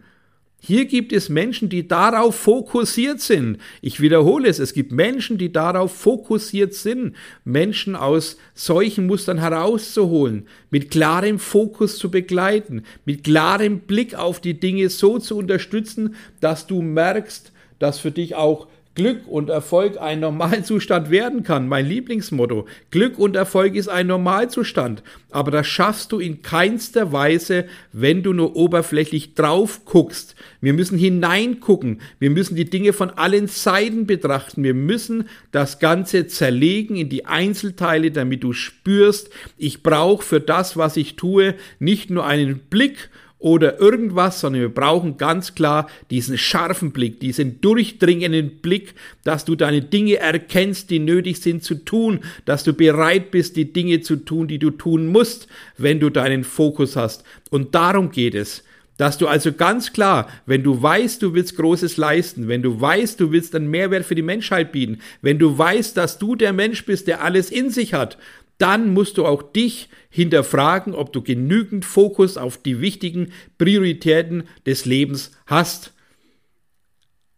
Hier 0.63 0.85
gibt 0.85 1.11
es 1.11 1.27
Menschen, 1.27 1.69
die 1.69 1.87
darauf 1.87 2.35
fokussiert 2.35 3.19
sind. 3.19 3.57
Ich 3.81 3.99
wiederhole 3.99 4.47
es, 4.47 4.59
es 4.59 4.73
gibt 4.73 4.91
Menschen, 4.91 5.39
die 5.39 5.51
darauf 5.51 5.91
fokussiert 5.91 6.75
sind, 6.75 7.15
Menschen 7.43 7.95
aus 7.95 8.37
solchen 8.53 9.07
Mustern 9.07 9.39
herauszuholen, 9.39 10.45
mit 10.69 10.91
klarem 10.91 11.39
Fokus 11.39 11.97
zu 11.97 12.11
begleiten, 12.11 12.83
mit 13.05 13.23
klarem 13.23 13.79
Blick 13.79 14.13
auf 14.13 14.39
die 14.39 14.59
Dinge 14.59 14.89
so 14.89 15.17
zu 15.17 15.35
unterstützen, 15.35 16.13
dass 16.41 16.67
du 16.67 16.83
merkst, 16.83 17.51
dass 17.79 17.97
für 17.97 18.11
dich 18.11 18.35
auch 18.35 18.67
Glück 18.93 19.25
und 19.27 19.49
Erfolg 19.49 19.97
ein 20.01 20.19
Normalzustand 20.19 21.09
werden 21.09 21.43
kann. 21.43 21.67
Mein 21.69 21.85
Lieblingsmotto. 21.85 22.67
Glück 22.91 23.17
und 23.17 23.37
Erfolg 23.37 23.75
ist 23.75 23.87
ein 23.87 24.07
Normalzustand. 24.07 25.01
Aber 25.29 25.49
das 25.49 25.67
schaffst 25.67 26.11
du 26.11 26.19
in 26.19 26.41
keinster 26.41 27.13
Weise, 27.13 27.65
wenn 27.93 28.21
du 28.21 28.33
nur 28.33 28.57
oberflächlich 28.57 29.33
drauf 29.33 29.85
guckst. 29.85 30.35
Wir 30.59 30.73
müssen 30.73 30.97
hineingucken. 30.97 32.01
Wir 32.19 32.31
müssen 32.31 32.57
die 32.57 32.69
Dinge 32.69 32.91
von 32.91 33.11
allen 33.11 33.47
Seiten 33.47 34.05
betrachten. 34.07 34.61
Wir 34.63 34.73
müssen 34.73 35.29
das 35.53 35.79
Ganze 35.79 36.27
zerlegen 36.27 36.97
in 36.97 37.07
die 37.07 37.25
Einzelteile, 37.25 38.11
damit 38.11 38.43
du 38.43 38.51
spürst, 38.51 39.29
ich 39.57 39.83
brauche 39.83 40.23
für 40.23 40.41
das, 40.41 40.75
was 40.75 40.97
ich 40.97 41.15
tue, 41.15 41.55
nicht 41.79 42.09
nur 42.09 42.25
einen 42.25 42.59
Blick 42.59 43.09
oder 43.41 43.79
irgendwas, 43.79 44.39
sondern 44.39 44.61
wir 44.61 44.69
brauchen 44.69 45.17
ganz 45.17 45.55
klar 45.55 45.89
diesen 46.11 46.37
scharfen 46.37 46.91
Blick, 46.91 47.19
diesen 47.19 47.59
durchdringenden 47.59 48.61
Blick, 48.61 48.93
dass 49.23 49.45
du 49.45 49.55
deine 49.55 49.81
Dinge 49.81 50.17
erkennst, 50.17 50.91
die 50.91 50.99
nötig 50.99 51.41
sind 51.41 51.63
zu 51.63 51.75
tun, 51.75 52.19
dass 52.45 52.63
du 52.63 52.73
bereit 52.73 53.31
bist, 53.31 53.55
die 53.55 53.73
Dinge 53.73 54.01
zu 54.01 54.17
tun, 54.17 54.47
die 54.47 54.59
du 54.59 54.69
tun 54.69 55.07
musst, 55.07 55.47
wenn 55.77 55.99
du 55.99 56.11
deinen 56.11 56.43
Fokus 56.43 56.95
hast. 56.95 57.23
Und 57.49 57.73
darum 57.73 58.11
geht 58.11 58.35
es. 58.35 58.63
Dass 58.97 59.17
du 59.17 59.27
also 59.27 59.51
ganz 59.51 59.93
klar, 59.93 60.29
wenn 60.45 60.61
du 60.61 60.79
weißt, 60.79 61.23
du 61.23 61.33
willst 61.33 61.57
Großes 61.57 61.97
leisten, 61.97 62.47
wenn 62.47 62.61
du 62.61 62.79
weißt, 62.79 63.19
du 63.19 63.31
willst 63.31 63.55
einen 63.55 63.71
Mehrwert 63.71 64.05
für 64.05 64.13
die 64.13 64.21
Menschheit 64.21 64.71
bieten, 64.71 64.99
wenn 65.23 65.39
du 65.39 65.57
weißt, 65.57 65.97
dass 65.97 66.19
du 66.19 66.35
der 66.35 66.53
Mensch 66.53 66.85
bist, 66.85 67.07
der 67.07 67.23
alles 67.23 67.49
in 67.49 67.71
sich 67.71 67.95
hat, 67.95 68.19
dann 68.61 68.93
musst 68.93 69.17
du 69.17 69.25
auch 69.25 69.41
dich 69.41 69.89
hinterfragen, 70.09 70.93
ob 70.93 71.11
du 71.13 71.21
genügend 71.21 71.85
Fokus 71.85 72.37
auf 72.37 72.57
die 72.57 72.79
wichtigen 72.79 73.31
Prioritäten 73.57 74.43
des 74.65 74.85
Lebens 74.85 75.31
hast. 75.47 75.93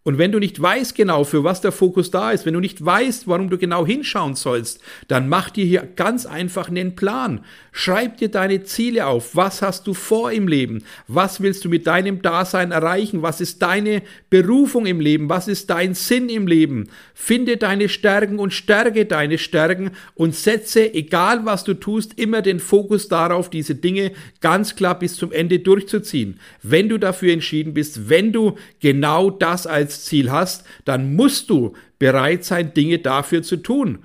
Und 0.06 0.18
wenn 0.18 0.34
du 0.34 0.40
nicht 0.40 0.62
weißt 0.62 0.96
genau, 0.96 1.24
für 1.24 1.46
was 1.46 1.62
der 1.62 1.72
Fokus 1.72 2.12
da 2.12 2.32
ist, 2.32 2.46
wenn 2.46 2.54
du 2.54 2.60
nicht 2.60 2.84
weißt, 2.84 3.26
warum 3.28 3.50
du 3.50 3.58
genau 3.58 3.86
hinschauen 3.86 4.36
sollst, 4.36 4.82
dann 5.08 5.30
mach 5.30 5.50
dir 5.50 5.64
hier 5.64 5.88
ganz 5.96 6.26
einfach 6.26 6.68
einen 6.68 6.96
Plan. 6.96 7.46
Schreib 7.72 8.18
dir 8.18 8.30
deine 8.30 8.64
Ziele 8.64 9.08
auf. 9.08 9.36
Was 9.36 9.62
hast 9.62 9.88
du 9.88 9.94
vor 9.94 10.32
im 10.34 10.50
Leben? 10.50 10.84
Was 11.08 11.40
willst 11.40 11.64
du 11.64 11.70
mit 11.70 11.88
deinem 11.88 12.22
Dasein 12.22 12.72
erreichen? 12.72 13.22
Was 13.22 13.40
ist 13.40 13.62
deine 13.62 14.02
Berufung 14.30 14.86
im 14.86 15.00
Leben? 15.00 15.30
Was 15.30 15.48
ist 15.48 15.70
dein 15.70 15.94
Sinn 15.94 16.28
im 16.28 16.48
Leben? 16.48 16.90
Finde 17.14 17.56
deine 17.56 17.88
Stärken 17.88 18.40
und 18.40 18.54
stärke 18.54 19.06
deine 19.06 19.38
Stärken 19.38 19.92
und 20.16 20.36
setze, 20.36 20.94
egal 20.94 21.46
was 21.46 21.64
du 21.64 21.76
tust, 21.76 22.20
immer 22.20 22.42
den 22.42 22.60
Fokus 22.60 23.08
darauf, 23.08 23.50
diese 23.50 23.76
Dinge 23.76 24.12
ganz 24.42 24.76
klar 24.76 25.00
bis 25.00 25.16
zum 25.16 25.32
Ende 25.32 25.60
durchzuziehen. 25.60 26.42
Wenn 26.62 26.90
du 26.90 26.98
dafür 26.98 27.32
entschieden 27.32 27.74
bist, 27.74 28.10
wenn 28.10 28.34
du 28.34 28.58
genau 28.82 29.30
das 29.30 29.66
als 29.66 29.93
Ziel 30.02 30.32
hast, 30.32 30.66
dann 30.86 31.16
musst 31.16 31.50
du 31.50 31.74
bereit 32.00 32.44
sein, 32.44 32.74
Dinge 32.74 33.00
dafür 33.00 33.44
zu 33.44 33.58
tun. 33.58 34.00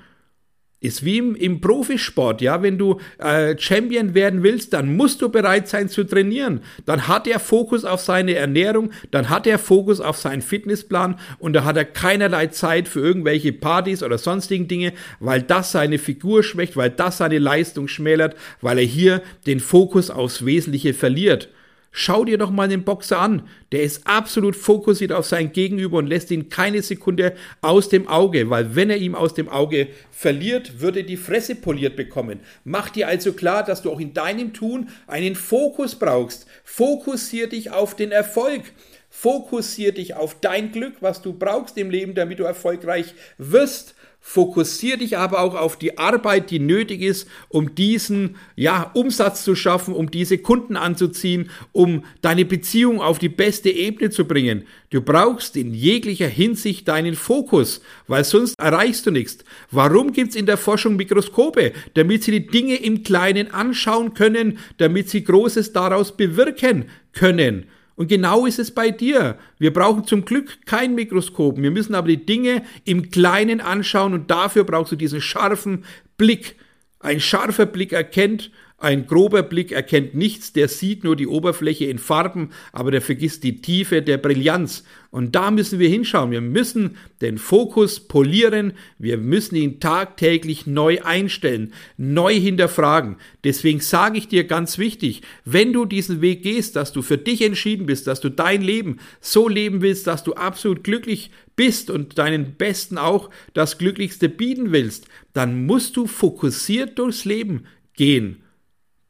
Ist 0.81 1.05
wie 1.05 1.19
im, 1.19 1.35
im 1.35 1.61
Profisport, 1.61 2.41
ja, 2.41 2.63
wenn 2.63 2.79
du 2.79 3.01
äh, 3.19 3.59
Champion 3.59 4.15
werden 4.15 4.45
willst, 4.45 4.73
dann 4.75 4.95
musst 4.95 5.21
du 5.21 5.29
bereit 5.29 5.67
sein 5.67 5.89
zu 5.89 6.05
trainieren. 6.05 6.61
Dann 6.87 7.09
hat 7.09 7.27
er 7.27 7.41
Fokus 7.41 7.85
auf 7.85 8.01
seine 8.01 8.37
Ernährung, 8.37 8.93
dann 9.11 9.29
hat 9.29 9.49
er 9.49 9.59
Fokus 9.59 10.01
auf 10.01 10.19
seinen 10.19 10.41
Fitnessplan 10.41 11.19
und 11.41 11.55
da 11.55 11.65
hat 11.65 11.77
er 11.77 11.85
keinerlei 11.85 12.47
Zeit 12.47 12.87
für 12.87 13.01
irgendwelche 13.01 13.53
Partys 13.53 14.05
oder 14.05 14.19
sonstigen 14.19 14.69
Dinge, 14.69 14.93
weil 15.19 15.43
das 15.43 15.73
seine 15.73 15.99
Figur 15.99 16.45
schwächt, 16.45 16.77
weil 16.77 16.91
das 16.91 17.19
seine 17.19 17.41
Leistung 17.41 17.89
schmälert, 17.89 18.37
weil 18.61 18.79
er 18.79 18.85
hier 18.85 19.23
den 19.49 19.59
Fokus 19.59 20.11
aufs 20.11 20.45
Wesentliche 20.45 20.95
verliert. 20.95 21.49
Schau 21.91 22.25
dir 22.25 22.39
doch 22.39 22.51
mal 22.51 22.69
den 22.69 22.85
Boxer 22.85 23.19
an. 23.19 23.49
Der 23.73 23.83
ist 23.83 24.07
absolut 24.07 24.57
fokussiert 24.57 25.11
auf 25.13 25.27
sein 25.27 25.53
Gegenüber 25.53 25.99
und 25.99 26.07
lässt 26.07 26.31
ihn 26.31 26.49
keine 26.49 26.83
Sekunde 26.83 27.35
aus 27.61 27.89
dem 27.89 28.09
Auge, 28.09 28.51
weil 28.51 28.77
wenn 28.77 28.91
er 28.91 28.99
ihm 28.99 29.15
aus 29.15 29.35
dem 29.35 29.49
Auge 29.49 29.89
verliert, 30.11 30.81
würde 30.81 31.03
die 31.05 31.17
Fresse 31.17 31.55
poliert 31.55 31.97
bekommen. 31.97 32.41
Mach 32.65 32.91
dir 32.91 33.09
also 33.09 33.33
klar, 33.33 33.65
dass 33.65 33.83
du 33.83 33.91
auch 33.91 34.01
in 34.01 34.13
deinem 34.13 34.53
Tun 34.53 34.91
einen 35.07 35.35
Fokus 35.35 35.95
brauchst. 35.95 36.47
Fokussier 36.63 37.49
dich 37.49 37.71
auf 37.71 37.97
den 37.97 38.13
Erfolg. 38.13 38.63
Fokussier 39.11 39.93
dich 39.93 40.15
auf 40.15 40.39
dein 40.41 40.71
Glück, 40.71 40.97
was 41.01 41.23
du 41.23 41.33
brauchst 41.33 41.79
im 41.79 41.91
Leben, 41.91 42.15
damit 42.15 42.39
du 42.39 42.45
erfolgreich 42.45 43.15
wirst. 43.39 43.95
Fokussier 44.31 44.99
dich 44.99 45.17
aber 45.17 45.41
auch 45.41 45.55
auf 45.55 45.79
die 45.79 45.97
Arbeit, 45.97 46.51
die 46.51 46.59
nötig 46.59 47.01
ist, 47.01 47.27
um 47.49 47.75
diesen 47.75 48.37
ja, 48.57 48.91
Umsatz 48.93 49.43
zu 49.43 49.55
schaffen, 49.55 49.95
um 49.95 50.11
diese 50.11 50.37
Kunden 50.37 50.77
anzuziehen, 50.77 51.49
um 51.73 52.05
deine 52.21 52.45
Beziehung 52.45 53.01
auf 53.01 53.19
die 53.19 53.31
beste 53.31 53.71
Ebene 53.71 54.11
zu 54.11 54.27
bringen. 54.27 54.65
Du 54.91 55.01
brauchst 55.01 55.57
in 55.57 55.73
jeglicher 55.73 56.29
Hinsicht 56.29 56.89
deinen 56.89 57.15
Fokus, 57.15 57.81
weil 58.07 58.23
sonst 58.23 58.59
erreichst 58.59 59.07
du 59.07 59.13
nichts. 59.13 59.39
Warum 59.71 60.13
gibt's 60.13 60.37
in 60.37 60.45
der 60.45 60.59
Forschung 60.59 60.97
Mikroskope? 60.97 61.73
Damit 61.95 62.25
sie 62.25 62.33
die 62.33 62.49
Dinge 62.49 62.77
im 62.77 63.05
Kleinen 63.05 63.51
anschauen 63.51 64.13
können, 64.13 64.59
damit 64.77 65.09
sie 65.09 65.25
Großes 65.25 65.73
daraus 65.73 66.15
bewirken 66.15 66.91
können. 67.15 67.65
Und 67.99 68.07
genau 68.07 68.47
ist 68.47 68.61
es 68.61 68.71
bei 68.71 68.93
dir. 68.93 69.39
Wir 69.59 69.73
brauchen 69.73 70.05
zum 70.05 70.25
Glück 70.25 70.65
kein 70.67 70.95
Mikroskop. 70.95 71.61
Wir 71.61 71.73
müssen 71.73 71.97
aber 71.97 72.07
die 72.07 72.25
Dinge 72.25 72.63
im 72.85 73.11
Kleinen 73.11 73.61
anschauen 73.61 74.15
und 74.15 74.31
dafür 74.31 74.63
brauchst 74.63 74.93
du 74.93 74.97
diesen 74.97 75.21
scharfen 75.21 75.85
Blick. 76.17 76.55
Ein 77.01 77.19
scharfer 77.19 77.67
Blick 77.67 77.93
erkennt, 77.93 78.53
ein 78.81 79.09
grober 79.09 79.43
Blick 79.43 79.73
erkennt 79.73 80.15
nichts, 80.15 80.53
der 80.53 80.69
sieht 80.69 81.03
nur 81.03 81.17
die 81.17 81.27
Oberfläche 81.27 81.87
in 81.87 81.99
Farben, 81.99 82.51
aber 82.71 82.93
der 82.93 83.03
vergisst 83.03 83.43
die 83.43 83.61
Tiefe 83.61 84.03
der 84.03 84.19
Brillanz. 84.19 84.85
Und 85.11 85.35
da 85.35 85.51
müssen 85.51 85.81
wir 85.81 85.89
hinschauen. 85.89 86.31
Wir 86.31 86.41
müssen 86.41 86.97
den 87.21 87.39
Fokus 87.39 87.99
polieren. 87.99 88.75
Wir 88.97 89.19
müssen 89.19 89.57
ihn 89.57 89.81
tagtäglich 89.81 90.69
neu 90.69 91.01
einstellen, 91.03 91.73
neu 91.97 92.35
hinterfragen. 92.35 93.17
Deswegen 93.43 93.81
sage 93.81 94.17
ich 94.17 94.29
dir 94.29 94.45
ganz 94.45 94.79
wichtig, 94.79 95.23
wenn 95.45 95.73
du 95.73 95.85
diesen 95.85 96.21
Weg 96.21 96.45
gehst, 96.45 96.77
dass 96.77 96.93
du 96.93 97.03
für 97.03 97.19
dich 97.19 97.43
entschieden 97.43 97.87
bist, 97.87 98.07
dass 98.07 98.21
du 98.21 98.29
dein 98.29 98.63
Leben 98.63 98.99
so 99.21 99.49
leben 99.49 99.83
willst, 99.83 100.07
dass 100.07 100.23
du 100.23 100.35
absolut 100.35 100.85
glücklich 100.85 101.33
bist 101.57 101.91
und 101.91 102.17
deinen 102.17 102.55
Besten 102.55 102.97
auch 102.97 103.31
das 103.55 103.77
Glücklichste 103.79 104.29
bieten 104.29 104.71
willst, 104.71 105.09
dann 105.33 105.67
musst 105.67 105.97
du 105.97 106.07
fokussiert 106.07 106.97
durchs 107.01 107.25
Leben 107.25 107.65
gehen. 107.95 108.45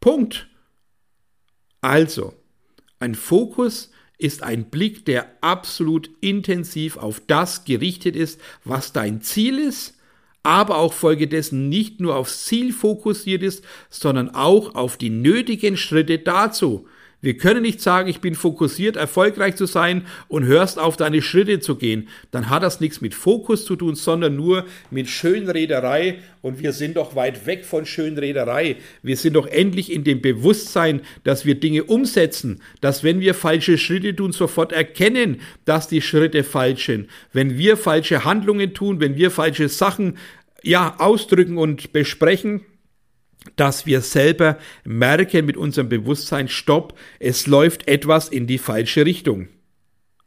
Punkt. 0.00 0.48
Also, 1.80 2.34
ein 2.98 3.14
Fokus 3.14 3.90
ist 4.18 4.42
ein 4.42 4.70
Blick, 4.70 5.04
der 5.04 5.30
absolut 5.40 6.10
intensiv 6.20 6.96
auf 6.96 7.22
das 7.26 7.64
gerichtet 7.64 8.16
ist, 8.16 8.40
was 8.64 8.92
dein 8.92 9.22
Ziel 9.22 9.58
ist, 9.58 9.96
aber 10.42 10.78
auch 10.78 10.92
folgedessen 10.92 11.68
nicht 11.68 12.00
nur 12.00 12.16
aufs 12.16 12.46
Ziel 12.46 12.72
fokussiert 12.72 13.42
ist, 13.42 13.64
sondern 13.90 14.30
auch 14.30 14.74
auf 14.74 14.96
die 14.96 15.10
nötigen 15.10 15.76
Schritte 15.76 16.18
dazu. 16.18 16.88
Wir 17.20 17.36
können 17.36 17.62
nicht 17.62 17.80
sagen, 17.80 18.08
ich 18.08 18.20
bin 18.20 18.36
fokussiert, 18.36 18.94
erfolgreich 18.94 19.56
zu 19.56 19.66
sein 19.66 20.06
und 20.28 20.44
hörst 20.44 20.78
auf, 20.78 20.96
deine 20.96 21.20
Schritte 21.20 21.58
zu 21.58 21.74
gehen. 21.74 22.08
Dann 22.30 22.48
hat 22.48 22.62
das 22.62 22.78
nichts 22.78 23.00
mit 23.00 23.12
Fokus 23.12 23.64
zu 23.64 23.74
tun, 23.74 23.96
sondern 23.96 24.36
nur 24.36 24.66
mit 24.92 25.08
Schönrederei. 25.08 26.20
Und 26.42 26.62
wir 26.62 26.72
sind 26.72 26.96
doch 26.96 27.16
weit 27.16 27.44
weg 27.44 27.64
von 27.64 27.86
Schönrederei. 27.86 28.76
Wir 29.02 29.16
sind 29.16 29.34
doch 29.34 29.48
endlich 29.48 29.90
in 29.90 30.04
dem 30.04 30.22
Bewusstsein, 30.22 31.00
dass 31.24 31.44
wir 31.44 31.56
Dinge 31.56 31.82
umsetzen, 31.82 32.62
dass 32.80 33.02
wenn 33.02 33.18
wir 33.18 33.34
falsche 33.34 33.78
Schritte 33.78 34.14
tun, 34.14 34.30
sofort 34.30 34.70
erkennen, 34.70 35.40
dass 35.64 35.88
die 35.88 36.02
Schritte 36.02 36.44
falsch 36.44 36.86
sind. 36.86 37.08
Wenn 37.32 37.58
wir 37.58 37.76
falsche 37.76 38.24
Handlungen 38.24 38.74
tun, 38.74 39.00
wenn 39.00 39.16
wir 39.16 39.32
falsche 39.32 39.68
Sachen 39.68 40.18
ja, 40.62 40.94
ausdrücken 40.98 41.58
und 41.58 41.92
besprechen, 41.92 42.60
dass 43.58 43.86
wir 43.86 44.00
selber 44.00 44.58
merken 44.84 45.44
mit 45.44 45.56
unserem 45.56 45.88
Bewusstsein, 45.88 46.48
stopp, 46.48 46.98
es 47.18 47.46
läuft 47.46 47.88
etwas 47.88 48.28
in 48.28 48.46
die 48.46 48.58
falsche 48.58 49.04
Richtung. 49.04 49.48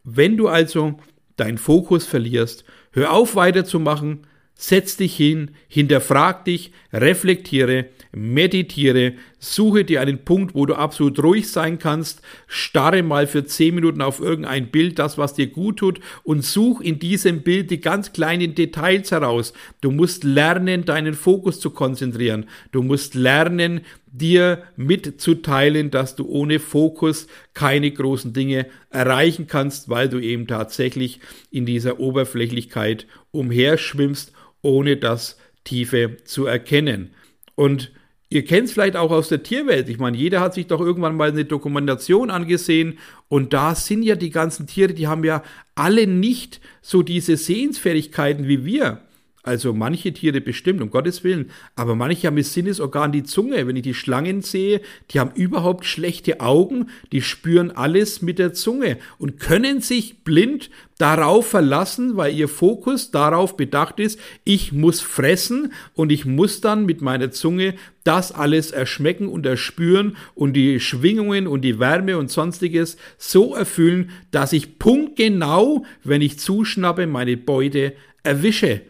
Wenn 0.04 0.38
du 0.38 0.48
also 0.48 1.00
deinen 1.38 1.58
Fokus 1.58 2.06
verlierst, 2.06 2.66
hör 2.92 3.14
auf 3.14 3.36
weiterzumachen, 3.36 4.28
setz 4.54 4.98
dich 4.98 5.16
hin, 5.16 5.52
hinterfrag 5.68 6.46
dich, 6.46 6.72
reflektiere, 6.92 7.90
meditiere, 8.12 9.14
suche 9.42 9.84
dir 9.84 10.02
einen 10.02 10.24
Punkt, 10.24 10.54
wo 10.54 10.66
du 10.66 10.76
absolut 10.76 11.22
ruhig 11.22 11.52
sein 11.52 11.80
kannst, 11.80 12.22
starre 12.48 13.02
mal 13.02 13.26
für 13.26 13.44
zehn 13.44 13.74
Minuten 13.76 14.02
auf 14.02 14.22
irgendein 14.22 14.70
Bild, 14.70 15.00
das, 15.00 15.18
was 15.18 15.34
dir 15.34 15.48
gut 15.48 15.80
tut, 15.80 16.00
und 16.24 16.46
such 16.46 16.80
in 16.80 17.00
diesem 17.00 17.42
Bild 17.42 17.72
die 17.72 17.82
ganz 17.82 18.14
kleinen 18.14 18.54
Details 18.54 19.12
heraus. 19.12 19.54
Du 19.82 19.90
musst 19.90 20.24
lernen, 20.24 20.86
deinen 20.86 21.16
Fokus 21.16 21.60
zu 21.60 21.72
konzentrieren. 21.72 22.46
Du 22.72 22.84
musst 22.84 23.16
lernen, 23.16 23.82
dir 24.12 24.64
mitzuteilen, 24.76 25.90
dass 25.90 26.16
du 26.16 26.28
ohne 26.28 26.60
Fokus 26.60 27.28
keine 27.54 27.90
großen 27.90 28.34
Dinge 28.34 28.68
erreichen 28.92 29.48
kannst, 29.48 29.90
weil 29.90 30.08
du 30.08 30.20
eben 30.20 30.46
tatsächlich 30.46 31.20
in 31.50 31.66
dieser 31.66 32.00
Oberflächlichkeit 32.00 33.08
umherschwimmst, 33.32 34.34
ohne 34.62 34.98
das 34.98 35.38
Tiefe 35.64 36.18
zu 36.26 36.46
erkennen. 36.46 37.12
Und 37.56 37.92
Ihr 38.34 38.46
kennt 38.46 38.70
es 38.70 38.72
vielleicht 38.72 38.96
auch 38.96 39.12
aus 39.12 39.28
der 39.28 39.44
Tierwelt. 39.44 39.90
Ich 39.90 40.00
meine, 40.00 40.16
jeder 40.16 40.40
hat 40.40 40.54
sich 40.54 40.66
doch 40.66 40.80
irgendwann 40.80 41.18
mal 41.18 41.32
eine 41.32 41.44
Dokumentation 41.44 42.30
angesehen 42.30 42.98
und 43.28 43.52
da 43.52 43.76
sind 43.76 44.04
ja 44.04 44.16
die 44.16 44.30
ganzen 44.30 44.68
Tiere, 44.68 44.94
die 44.94 45.08
haben 45.08 45.26
ja 45.26 45.44
alle 45.76 46.08
nicht 46.08 46.62
so 46.82 47.02
diese 47.02 47.36
Sehensfähigkeiten 47.36 48.48
wie 48.48 48.64
wir. 48.64 49.02
Also 49.44 49.74
manche 49.74 50.14
Tiere 50.14 50.40
bestimmt, 50.40 50.82
um 50.82 50.92
Gottes 50.92 51.24
Willen, 51.24 51.50
aber 51.76 51.96
manche 51.96 52.28
haben 52.28 52.36
mit 52.36 52.46
Sinnesorgan 52.46 53.12
die 53.12 53.24
Zunge. 53.24 53.66
Wenn 53.66 53.76
ich 53.76 53.82
die 53.82 53.96
Schlangen 53.96 54.42
sehe, 54.44 54.82
die 55.10 55.20
haben 55.20 55.32
überhaupt 55.34 55.86
schlechte 55.86 56.42
Augen, 56.42 56.90
die 57.12 57.24
spüren 57.24 57.72
alles 57.72 58.22
mit 58.22 58.38
der 58.38 58.54
Zunge 58.54 58.98
und 59.18 59.40
können 59.40 59.82
sich 59.82 60.24
blind 60.24 60.70
darauf 61.00 61.48
verlassen, 61.48 62.18
weil 62.18 62.36
ihr 62.36 62.48
Fokus 62.48 63.10
darauf 63.10 63.58
bedacht 63.58 64.00
ist, 64.00 64.20
ich 64.44 64.72
muss 64.72 65.02
fressen 65.02 65.74
und 65.96 66.12
ich 66.12 66.26
muss 66.26 66.62
dann 66.62 66.86
mit 66.86 67.02
meiner 67.02 67.32
Zunge 67.32 67.74
das 68.04 68.32
alles 68.32 68.70
erschmecken 68.70 69.28
und 69.28 69.48
erspüren 69.48 70.18
und 70.36 70.54
die 70.54 70.80
Schwingungen 70.80 71.48
und 71.48 71.62
die 71.62 71.80
Wärme 71.80 72.20
und 72.20 72.30
sonstiges 72.30 72.98
so 73.18 73.56
erfüllen, 73.56 74.12
dass 74.30 74.54
ich 74.54 74.78
punktgenau, 74.78 75.84
wenn 76.04 76.22
ich 76.22 76.38
zuschnappe, 76.38 77.08
meine 77.08 77.38
Beute 77.38 77.94
erwische 78.22 78.82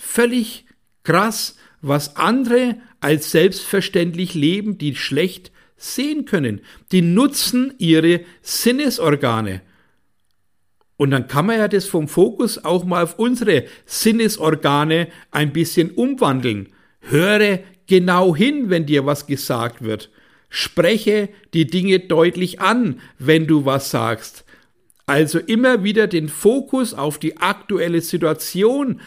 völlig 0.00 0.64
krass, 1.04 1.56
was 1.82 2.16
andere 2.16 2.76
als 3.00 3.30
selbstverständlich 3.30 4.34
leben, 4.34 4.78
die 4.78 4.96
schlecht 4.96 5.52
sehen 5.76 6.24
können. 6.24 6.60
Die 6.92 7.02
nutzen 7.02 7.74
ihre 7.78 8.20
Sinnesorgane. 8.42 9.62
Und 10.96 11.12
dann 11.12 11.28
kann 11.28 11.46
man 11.46 11.58
ja 11.58 11.68
das 11.68 11.86
vom 11.86 12.08
Fokus 12.08 12.62
auch 12.62 12.84
mal 12.84 13.04
auf 13.04 13.18
unsere 13.18 13.64
Sinnesorgane 13.86 15.08
ein 15.30 15.52
bisschen 15.52 15.90
umwandeln. 15.92 16.68
Höre 17.00 17.60
genau 17.86 18.36
hin, 18.36 18.68
wenn 18.68 18.84
dir 18.84 19.06
was 19.06 19.26
gesagt 19.26 19.82
wird. 19.82 20.10
Spreche 20.50 21.30
die 21.54 21.66
Dinge 21.66 22.00
deutlich 22.00 22.60
an, 22.60 23.00
wenn 23.18 23.46
du 23.46 23.64
was 23.64 23.90
sagst. 23.90 24.44
Also 25.06 25.38
immer 25.38 25.82
wieder 25.84 26.06
den 26.06 26.28
Fokus 26.28 26.92
auf 26.92 27.18
die 27.18 27.38
aktuelle 27.38 28.00
Situation 28.00 29.00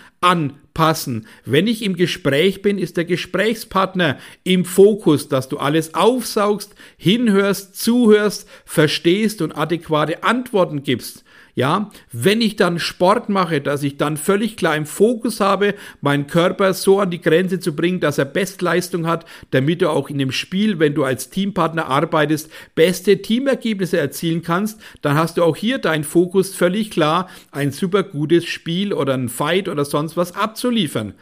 anpassen. 0.73 1.27
Wenn 1.45 1.67
ich 1.67 1.83
im 1.83 1.95
Gespräch 1.95 2.61
bin, 2.61 2.77
ist 2.77 2.97
der 2.97 3.05
Gesprächspartner 3.05 4.17
im 4.43 4.65
Fokus, 4.65 5.27
dass 5.27 5.49
du 5.49 5.57
alles 5.57 5.93
aufsaugst, 5.93 6.75
hinhörst, 6.97 7.75
zuhörst, 7.79 8.47
verstehst 8.65 9.41
und 9.41 9.53
adäquate 9.53 10.23
Antworten 10.23 10.83
gibst. 10.83 11.22
Ja, 11.55 11.91
wenn 12.11 12.41
ich 12.41 12.55
dann 12.55 12.79
Sport 12.79 13.29
mache, 13.29 13.61
dass 13.61 13.83
ich 13.83 13.97
dann 13.97 14.17
völlig 14.17 14.57
klar 14.57 14.75
im 14.75 14.87
Fokus 14.87 15.39
habe, 15.39 15.75
meinen 16.01 16.25
Körper 16.25 16.73
so 16.73 16.99
an 16.99 17.11
die 17.11 17.21
Grenze 17.21 17.59
zu 17.59 17.75
bringen, 17.75 17.99
dass 17.99 18.17
er 18.17 18.25
Bestleistung 18.25 19.05
hat, 19.05 19.25
damit 19.51 19.83
du 19.83 19.89
auch 19.91 20.09
in 20.09 20.17
dem 20.17 20.31
Spiel, 20.31 20.79
wenn 20.79 20.95
du 20.95 21.03
als 21.03 21.29
Teampartner 21.29 21.85
arbeitest, 21.85 22.49
beste 22.73 23.21
Teamergebnisse 23.21 23.99
erzielen 23.99 24.41
kannst, 24.41 24.81
dann 25.03 25.15
hast 25.15 25.37
du 25.37 25.43
auch 25.43 25.55
hier 25.55 25.77
deinen 25.77 26.03
Fokus 26.03 26.55
völlig 26.55 26.89
klar, 26.89 27.29
ein 27.51 27.71
super 27.71 28.01
gutes 28.01 28.45
Spiel 28.45 28.91
oder 28.91 29.13
ein 29.13 29.29
Fight 29.29 29.69
oder 29.69 29.85
sonst 29.85 30.17
was 30.17 30.35
abzuliefern. 30.35 31.13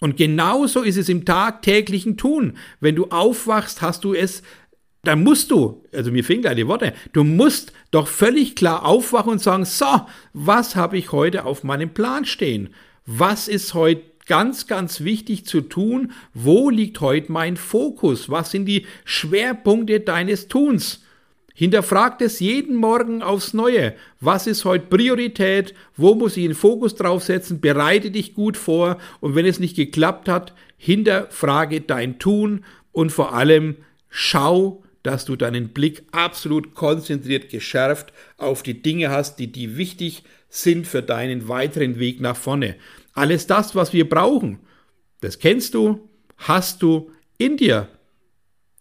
Und 0.00 0.16
genauso 0.16 0.82
ist 0.82 0.96
es 0.96 1.08
im 1.08 1.24
tagtäglichen 1.24 2.16
Tun. 2.16 2.56
Wenn 2.80 2.96
du 2.96 3.06
aufwachst, 3.06 3.82
hast 3.82 4.04
du 4.04 4.14
es, 4.14 4.42
dann 5.04 5.22
musst 5.22 5.50
du, 5.50 5.84
also 5.92 6.10
mir 6.10 6.24
fehlen 6.24 6.42
gleich 6.42 6.56
die 6.56 6.66
Worte, 6.66 6.92
du 7.12 7.24
musst 7.24 7.72
doch 7.90 8.08
völlig 8.08 8.56
klar 8.56 8.84
aufwachen 8.84 9.32
und 9.32 9.40
sagen, 9.40 9.64
so, 9.64 10.02
was 10.32 10.76
habe 10.76 10.98
ich 10.98 11.12
heute 11.12 11.44
auf 11.44 11.64
meinem 11.64 11.90
Plan 11.90 12.24
stehen? 12.24 12.70
Was 13.06 13.48
ist 13.48 13.74
heute 13.74 14.02
ganz, 14.26 14.66
ganz 14.66 15.02
wichtig 15.02 15.46
zu 15.46 15.62
tun? 15.62 16.12
Wo 16.34 16.68
liegt 16.68 17.00
heute 17.00 17.32
mein 17.32 17.56
Fokus? 17.56 18.28
Was 18.28 18.50
sind 18.50 18.66
die 18.66 18.86
Schwerpunkte 19.04 20.00
deines 20.00 20.48
Tuns? 20.48 21.02
Hinterfragt 21.54 22.22
es 22.22 22.38
jeden 22.38 22.76
Morgen 22.76 23.20
aufs 23.20 23.52
Neue. 23.52 23.94
Was 24.20 24.46
ist 24.46 24.64
heute 24.64 24.86
Priorität? 24.86 25.74
Wo 25.96 26.14
muss 26.14 26.36
ich 26.36 26.44
den 26.44 26.54
Fokus 26.54 26.94
drauf 26.94 27.24
setzen? 27.24 27.60
Bereite 27.60 28.12
dich 28.12 28.34
gut 28.34 28.56
vor 28.56 28.98
und 29.18 29.34
wenn 29.34 29.46
es 29.46 29.58
nicht 29.58 29.74
geklappt 29.74 30.28
hat, 30.28 30.52
hinterfrage 30.76 31.80
dein 31.80 32.20
Tun 32.20 32.64
und 32.92 33.10
vor 33.10 33.34
allem 33.34 33.76
schau, 34.08 34.84
dass 35.08 35.24
du 35.24 35.36
deinen 35.36 35.70
Blick 35.70 36.02
absolut 36.12 36.74
konzentriert 36.74 37.48
geschärft 37.48 38.12
auf 38.36 38.62
die 38.62 38.82
Dinge 38.82 39.08
hast, 39.08 39.38
die 39.38 39.50
die 39.50 39.78
wichtig 39.78 40.22
sind 40.50 40.86
für 40.86 41.02
deinen 41.02 41.48
weiteren 41.48 41.98
Weg 41.98 42.20
nach 42.20 42.36
vorne. 42.36 42.76
Alles 43.14 43.46
das, 43.46 43.74
was 43.74 43.94
wir 43.94 44.06
brauchen, 44.06 44.58
das 45.22 45.38
kennst 45.38 45.72
du, 45.72 46.10
hast 46.36 46.82
du 46.82 47.10
in 47.38 47.56
dir. 47.56 47.88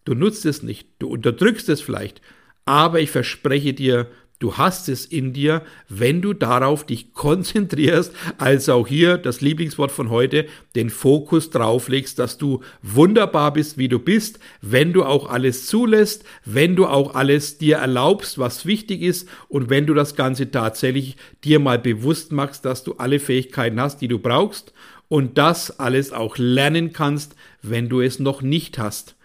Du 0.04 0.16
nutzt 0.16 0.46
es 0.46 0.64
nicht, 0.64 0.90
du 1.00 1.08
unterdrückst 1.08 1.70
es 1.70 1.80
vielleicht, 1.80 2.20
aber 2.66 3.00
ich 3.00 3.10
verspreche 3.10 3.74
dir, 3.74 4.12
du 4.40 4.58
hast 4.58 4.90
es 4.90 5.06
in 5.06 5.34
dir, 5.34 5.64
wenn 5.90 6.22
du 6.22 6.34
darauf 6.34 6.86
dich 6.86 7.14
konzentrierst, 7.14 8.14
also 8.38 8.74
auch 8.74 8.88
hier 8.88 9.18
das 9.18 9.42
Lieblingswort 9.42 9.92
von 9.92 10.10
heute, 10.10 10.46
den 10.76 10.90
Fokus 10.90 11.50
drauflegst, 11.50 12.20
dass 12.20 12.38
du 12.38 12.62
wunderbar 12.82 13.54
bist, 13.54 13.78
wie 13.78 13.90
du 13.90 14.00
bist, 14.00 14.40
wenn 14.62 14.94
du 14.94 15.04
auch 15.04 15.30
alles 15.30 15.66
zulässt, 15.66 16.24
wenn 16.46 16.76
du 16.76 16.86
auch 16.86 17.16
alles 17.16 17.58
dir 17.58 17.78
erlaubst, 17.78 18.38
was 18.38 18.66
wichtig 18.66 19.02
ist 19.02 19.28
und 19.48 19.70
wenn 19.70 19.86
du 19.86 19.94
das 19.94 20.16
Ganze 20.16 20.52
tatsächlich 20.52 21.18
dir 21.44 21.60
mal 21.60 21.80
bewusst 21.80 22.32
machst, 22.32 22.66
dass 22.66 22.84
du 22.84 22.94
alle 22.94 23.20
Fähigkeiten 23.20 23.82
hast, 23.82 24.02
die 24.02 24.08
du 24.08 24.20
brauchst 24.20 24.74
und 25.08 25.38
das 25.38 25.80
alles 25.80 26.12
auch 26.12 26.38
lernen 26.38 26.94
kannst, 26.94 27.36
wenn 27.62 27.90
du 27.90 28.02
es 28.02 28.20
noch 28.20 28.42
nicht 28.42 28.78
hast. 28.78 29.17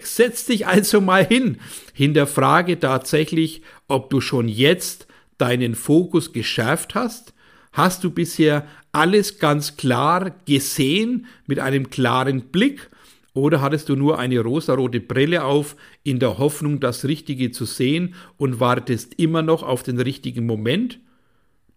Setz 0.00 0.46
dich 0.46 0.66
also 0.66 1.00
mal 1.00 1.26
hin, 1.26 1.58
hinterfrage 1.92 2.78
tatsächlich, 2.78 3.62
ob 3.88 4.10
du 4.10 4.20
schon 4.20 4.48
jetzt 4.48 5.06
deinen 5.38 5.74
Fokus 5.74 6.32
geschärft 6.32 6.94
hast. 6.94 7.34
Hast 7.72 8.04
du 8.04 8.10
bisher 8.10 8.66
alles 8.92 9.38
ganz 9.38 9.76
klar 9.76 10.32
gesehen 10.46 11.26
mit 11.46 11.58
einem 11.58 11.90
klaren 11.90 12.42
Blick 12.42 12.90
oder 13.34 13.60
hattest 13.60 13.88
du 13.88 13.96
nur 13.96 14.18
eine 14.18 14.40
rosarote 14.40 15.00
Brille 15.00 15.44
auf 15.44 15.76
in 16.02 16.18
der 16.18 16.38
Hoffnung, 16.38 16.80
das 16.80 17.04
Richtige 17.04 17.50
zu 17.50 17.64
sehen 17.66 18.14
und 18.36 18.60
wartest 18.60 19.14
immer 19.14 19.42
noch 19.42 19.62
auf 19.62 19.82
den 19.82 20.00
richtigen 20.00 20.46
Moment? 20.46 20.98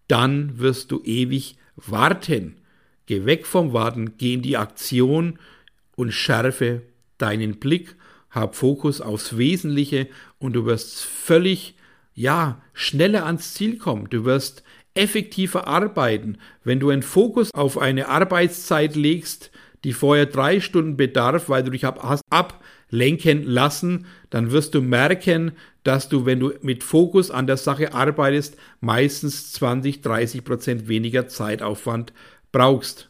Dann 0.07 0.59
wirst 0.59 0.91
du 0.91 1.01
ewig 1.03 1.57
warten. 1.75 2.55
Geh 3.05 3.25
weg 3.25 3.45
vom 3.45 3.73
Warten, 3.73 4.17
geh 4.17 4.33
in 4.33 4.41
die 4.41 4.57
Aktion 4.57 5.39
und 5.95 6.11
schärfe 6.11 6.81
deinen 7.17 7.59
Blick 7.59 7.95
hab 8.31 8.55
Fokus 8.55 9.01
aufs 9.01 9.37
Wesentliche 9.37 10.07
und 10.39 10.53
du 10.53 10.65
wirst 10.65 11.03
völlig, 11.03 11.75
ja, 12.15 12.61
schneller 12.73 13.25
ans 13.25 13.53
Ziel 13.53 13.77
kommen. 13.77 14.09
Du 14.09 14.25
wirst 14.25 14.63
effektiver 14.93 15.67
arbeiten. 15.67 16.37
Wenn 16.63 16.79
du 16.79 16.89
einen 16.89 17.03
Fokus 17.03 17.53
auf 17.53 17.77
eine 17.77 18.07
Arbeitszeit 18.07 18.95
legst, 18.95 19.51
die 19.83 19.93
vorher 19.93 20.25
drei 20.25 20.59
Stunden 20.59 20.97
bedarf, 20.97 21.49
weil 21.49 21.63
du 21.63 21.71
dich 21.71 21.85
hast 21.85 22.23
ablenken 22.29 23.43
lassen, 23.43 24.05
dann 24.29 24.51
wirst 24.51 24.75
du 24.75 24.81
merken, 24.81 25.53
dass 25.83 26.09
du, 26.09 26.25
wenn 26.25 26.39
du 26.39 26.53
mit 26.61 26.83
Fokus 26.83 27.31
an 27.31 27.47
der 27.47 27.57
Sache 27.57 27.93
arbeitest, 27.93 28.57
meistens 28.79 29.51
20, 29.53 30.01
30 30.01 30.43
Prozent 30.43 30.87
weniger 30.87 31.27
Zeitaufwand 31.27 32.13
brauchst. 32.51 33.09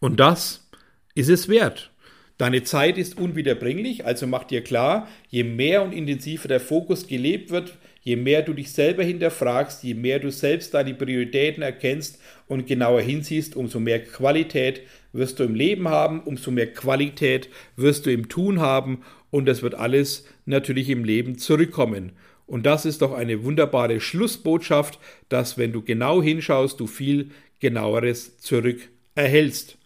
Und 0.00 0.20
das 0.20 0.68
ist 1.14 1.28
es 1.28 1.48
wert. 1.48 1.90
Deine 2.40 2.62
Zeit 2.62 2.96
ist 2.96 3.18
unwiederbringlich, 3.18 4.06
also 4.06 4.26
mach 4.26 4.44
dir 4.44 4.64
klar, 4.64 5.06
je 5.28 5.44
mehr 5.44 5.82
und 5.82 5.92
intensiver 5.92 6.48
der 6.48 6.58
Fokus 6.58 7.06
gelebt 7.06 7.50
wird, 7.50 7.76
je 8.00 8.16
mehr 8.16 8.40
du 8.40 8.54
dich 8.54 8.72
selber 8.72 9.02
hinterfragst, 9.04 9.84
je 9.84 9.92
mehr 9.92 10.20
du 10.20 10.30
selbst 10.30 10.72
deine 10.72 10.94
Prioritäten 10.94 11.62
erkennst 11.62 12.18
und 12.46 12.66
genauer 12.66 13.02
hinsiehst, 13.02 13.56
umso 13.56 13.78
mehr 13.78 14.02
Qualität 14.02 14.80
wirst 15.12 15.38
du 15.38 15.42
im 15.42 15.54
Leben 15.54 15.88
haben, 15.88 16.20
umso 16.22 16.50
mehr 16.50 16.72
Qualität 16.72 17.50
wirst 17.76 18.06
du 18.06 18.10
im 18.10 18.30
Tun 18.30 18.58
haben 18.58 19.02
und 19.30 19.44
das 19.44 19.60
wird 19.60 19.74
alles 19.74 20.24
natürlich 20.46 20.88
im 20.88 21.04
Leben 21.04 21.36
zurückkommen. 21.36 22.12
Und 22.46 22.64
das 22.64 22.86
ist 22.86 23.02
doch 23.02 23.12
eine 23.12 23.44
wunderbare 23.44 24.00
Schlussbotschaft, 24.00 24.98
dass 25.28 25.58
wenn 25.58 25.74
du 25.74 25.82
genau 25.82 26.22
hinschaust, 26.22 26.80
du 26.80 26.86
viel 26.86 27.32
genaueres 27.58 28.38
zurück 28.38 28.88
erhältst. 29.14 29.76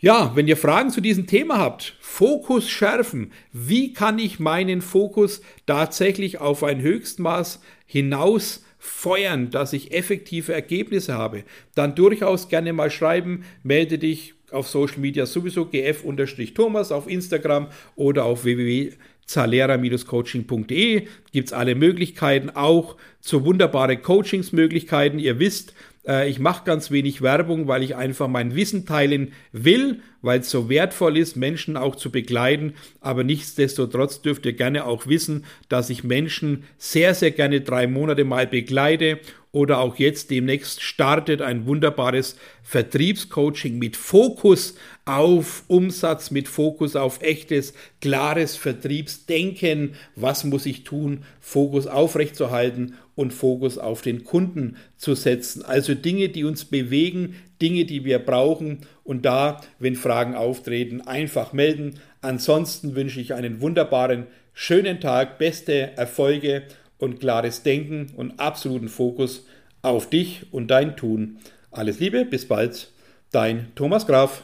Ja, 0.00 0.30
wenn 0.36 0.46
ihr 0.46 0.56
Fragen 0.56 0.90
zu 0.90 1.00
diesem 1.00 1.26
Thema 1.26 1.58
habt, 1.58 1.96
Fokus 1.98 2.70
schärfen, 2.70 3.32
wie 3.52 3.92
kann 3.92 4.20
ich 4.20 4.38
meinen 4.38 4.80
Fokus 4.80 5.42
tatsächlich 5.66 6.40
auf 6.40 6.62
ein 6.62 6.80
Höchstmaß 6.80 7.60
hinaus 7.84 8.64
feuern, 8.78 9.50
dass 9.50 9.72
ich 9.72 9.92
effektive 9.92 10.52
Ergebnisse 10.52 11.14
habe, 11.14 11.42
dann 11.74 11.96
durchaus 11.96 12.48
gerne 12.48 12.72
mal 12.72 12.92
schreiben, 12.92 13.42
melde 13.64 13.98
dich 13.98 14.34
auf 14.52 14.68
Social 14.68 15.00
Media 15.00 15.26
sowieso 15.26 15.64
gf-thomas 15.64 16.92
auf 16.92 17.08
Instagram 17.08 17.66
oder 17.96 18.24
auf 18.24 18.44
www.zalera-coaching.de 18.44 21.08
gibt 21.32 21.48
es 21.48 21.52
alle 21.52 21.74
Möglichkeiten, 21.74 22.50
auch 22.50 22.94
zu 23.20 23.44
wunderbare 23.44 23.96
Coachingsmöglichkeiten. 23.96 25.18
Ihr 25.18 25.40
wisst, 25.40 25.74
äh, 26.06 26.28
ich 26.28 26.38
mache 26.38 26.64
ganz 26.64 26.90
wenig 26.90 27.22
Werbung, 27.22 27.68
weil 27.68 27.82
ich 27.82 27.96
einfach 27.96 28.28
mein 28.28 28.54
Wissen 28.54 28.86
teilen 28.86 29.32
will, 29.52 30.00
weil 30.22 30.40
es 30.40 30.50
so 30.50 30.68
wertvoll 30.68 31.16
ist, 31.16 31.36
Menschen 31.36 31.76
auch 31.76 31.96
zu 31.96 32.10
begleiten. 32.10 32.74
Aber 33.00 33.24
nichtsdestotrotz 33.24 34.22
dürft 34.22 34.46
ihr 34.46 34.54
gerne 34.54 34.84
auch 34.84 35.06
wissen, 35.06 35.44
dass 35.68 35.90
ich 35.90 36.04
Menschen 36.04 36.64
sehr, 36.76 37.14
sehr 37.14 37.30
gerne 37.30 37.60
drei 37.60 37.86
Monate 37.86 38.24
mal 38.24 38.46
begleite 38.46 39.20
oder 39.50 39.78
auch 39.78 39.96
jetzt 39.96 40.30
demnächst 40.30 40.82
startet 40.82 41.40
ein 41.40 41.66
wunderbares 41.66 42.36
Vertriebscoaching 42.62 43.78
mit 43.78 43.96
Fokus 43.96 44.74
auf 45.06 45.64
Umsatz, 45.68 46.30
mit 46.30 46.48
Fokus 46.48 46.96
auf 46.96 47.22
echtes, 47.22 47.72
klares 48.02 48.56
Vertriebsdenken. 48.56 49.94
Was 50.16 50.44
muss 50.44 50.66
ich 50.66 50.84
tun? 50.84 51.24
Fokus 51.40 51.86
aufrechtzuerhalten 51.86 52.94
und 53.14 53.32
Fokus 53.32 53.78
auf 53.78 54.02
den 54.02 54.22
Kunden 54.24 54.76
zu 54.98 55.14
setzen. 55.14 55.64
Also 55.64 55.94
Dinge, 55.94 56.28
die 56.28 56.44
uns 56.44 56.66
bewegen, 56.66 57.36
Dinge, 57.62 57.86
die 57.86 58.04
wir 58.04 58.18
brauchen 58.18 58.80
und 59.02 59.24
da, 59.24 59.62
wenn 59.78 59.96
Fragen 59.96 60.34
auftreten, 60.34 61.00
einfach 61.00 61.54
melden. 61.54 61.94
Ansonsten 62.20 62.94
wünsche 62.94 63.20
ich 63.20 63.32
einen 63.32 63.62
wunderbaren, 63.62 64.26
schönen 64.52 65.00
Tag, 65.00 65.38
beste 65.38 65.96
Erfolge 65.96 66.64
und 66.98 67.20
klares 67.20 67.62
Denken 67.62 68.12
und 68.16 68.38
absoluten 68.38 68.88
Fokus 68.88 69.46
auf 69.82 70.10
dich 70.10 70.52
und 70.52 70.68
dein 70.68 70.96
Tun. 70.96 71.38
Alles 71.70 72.00
Liebe, 72.00 72.24
bis 72.24 72.46
bald, 72.46 72.90
dein 73.30 73.72
Thomas 73.74 74.06
Graf. 74.06 74.42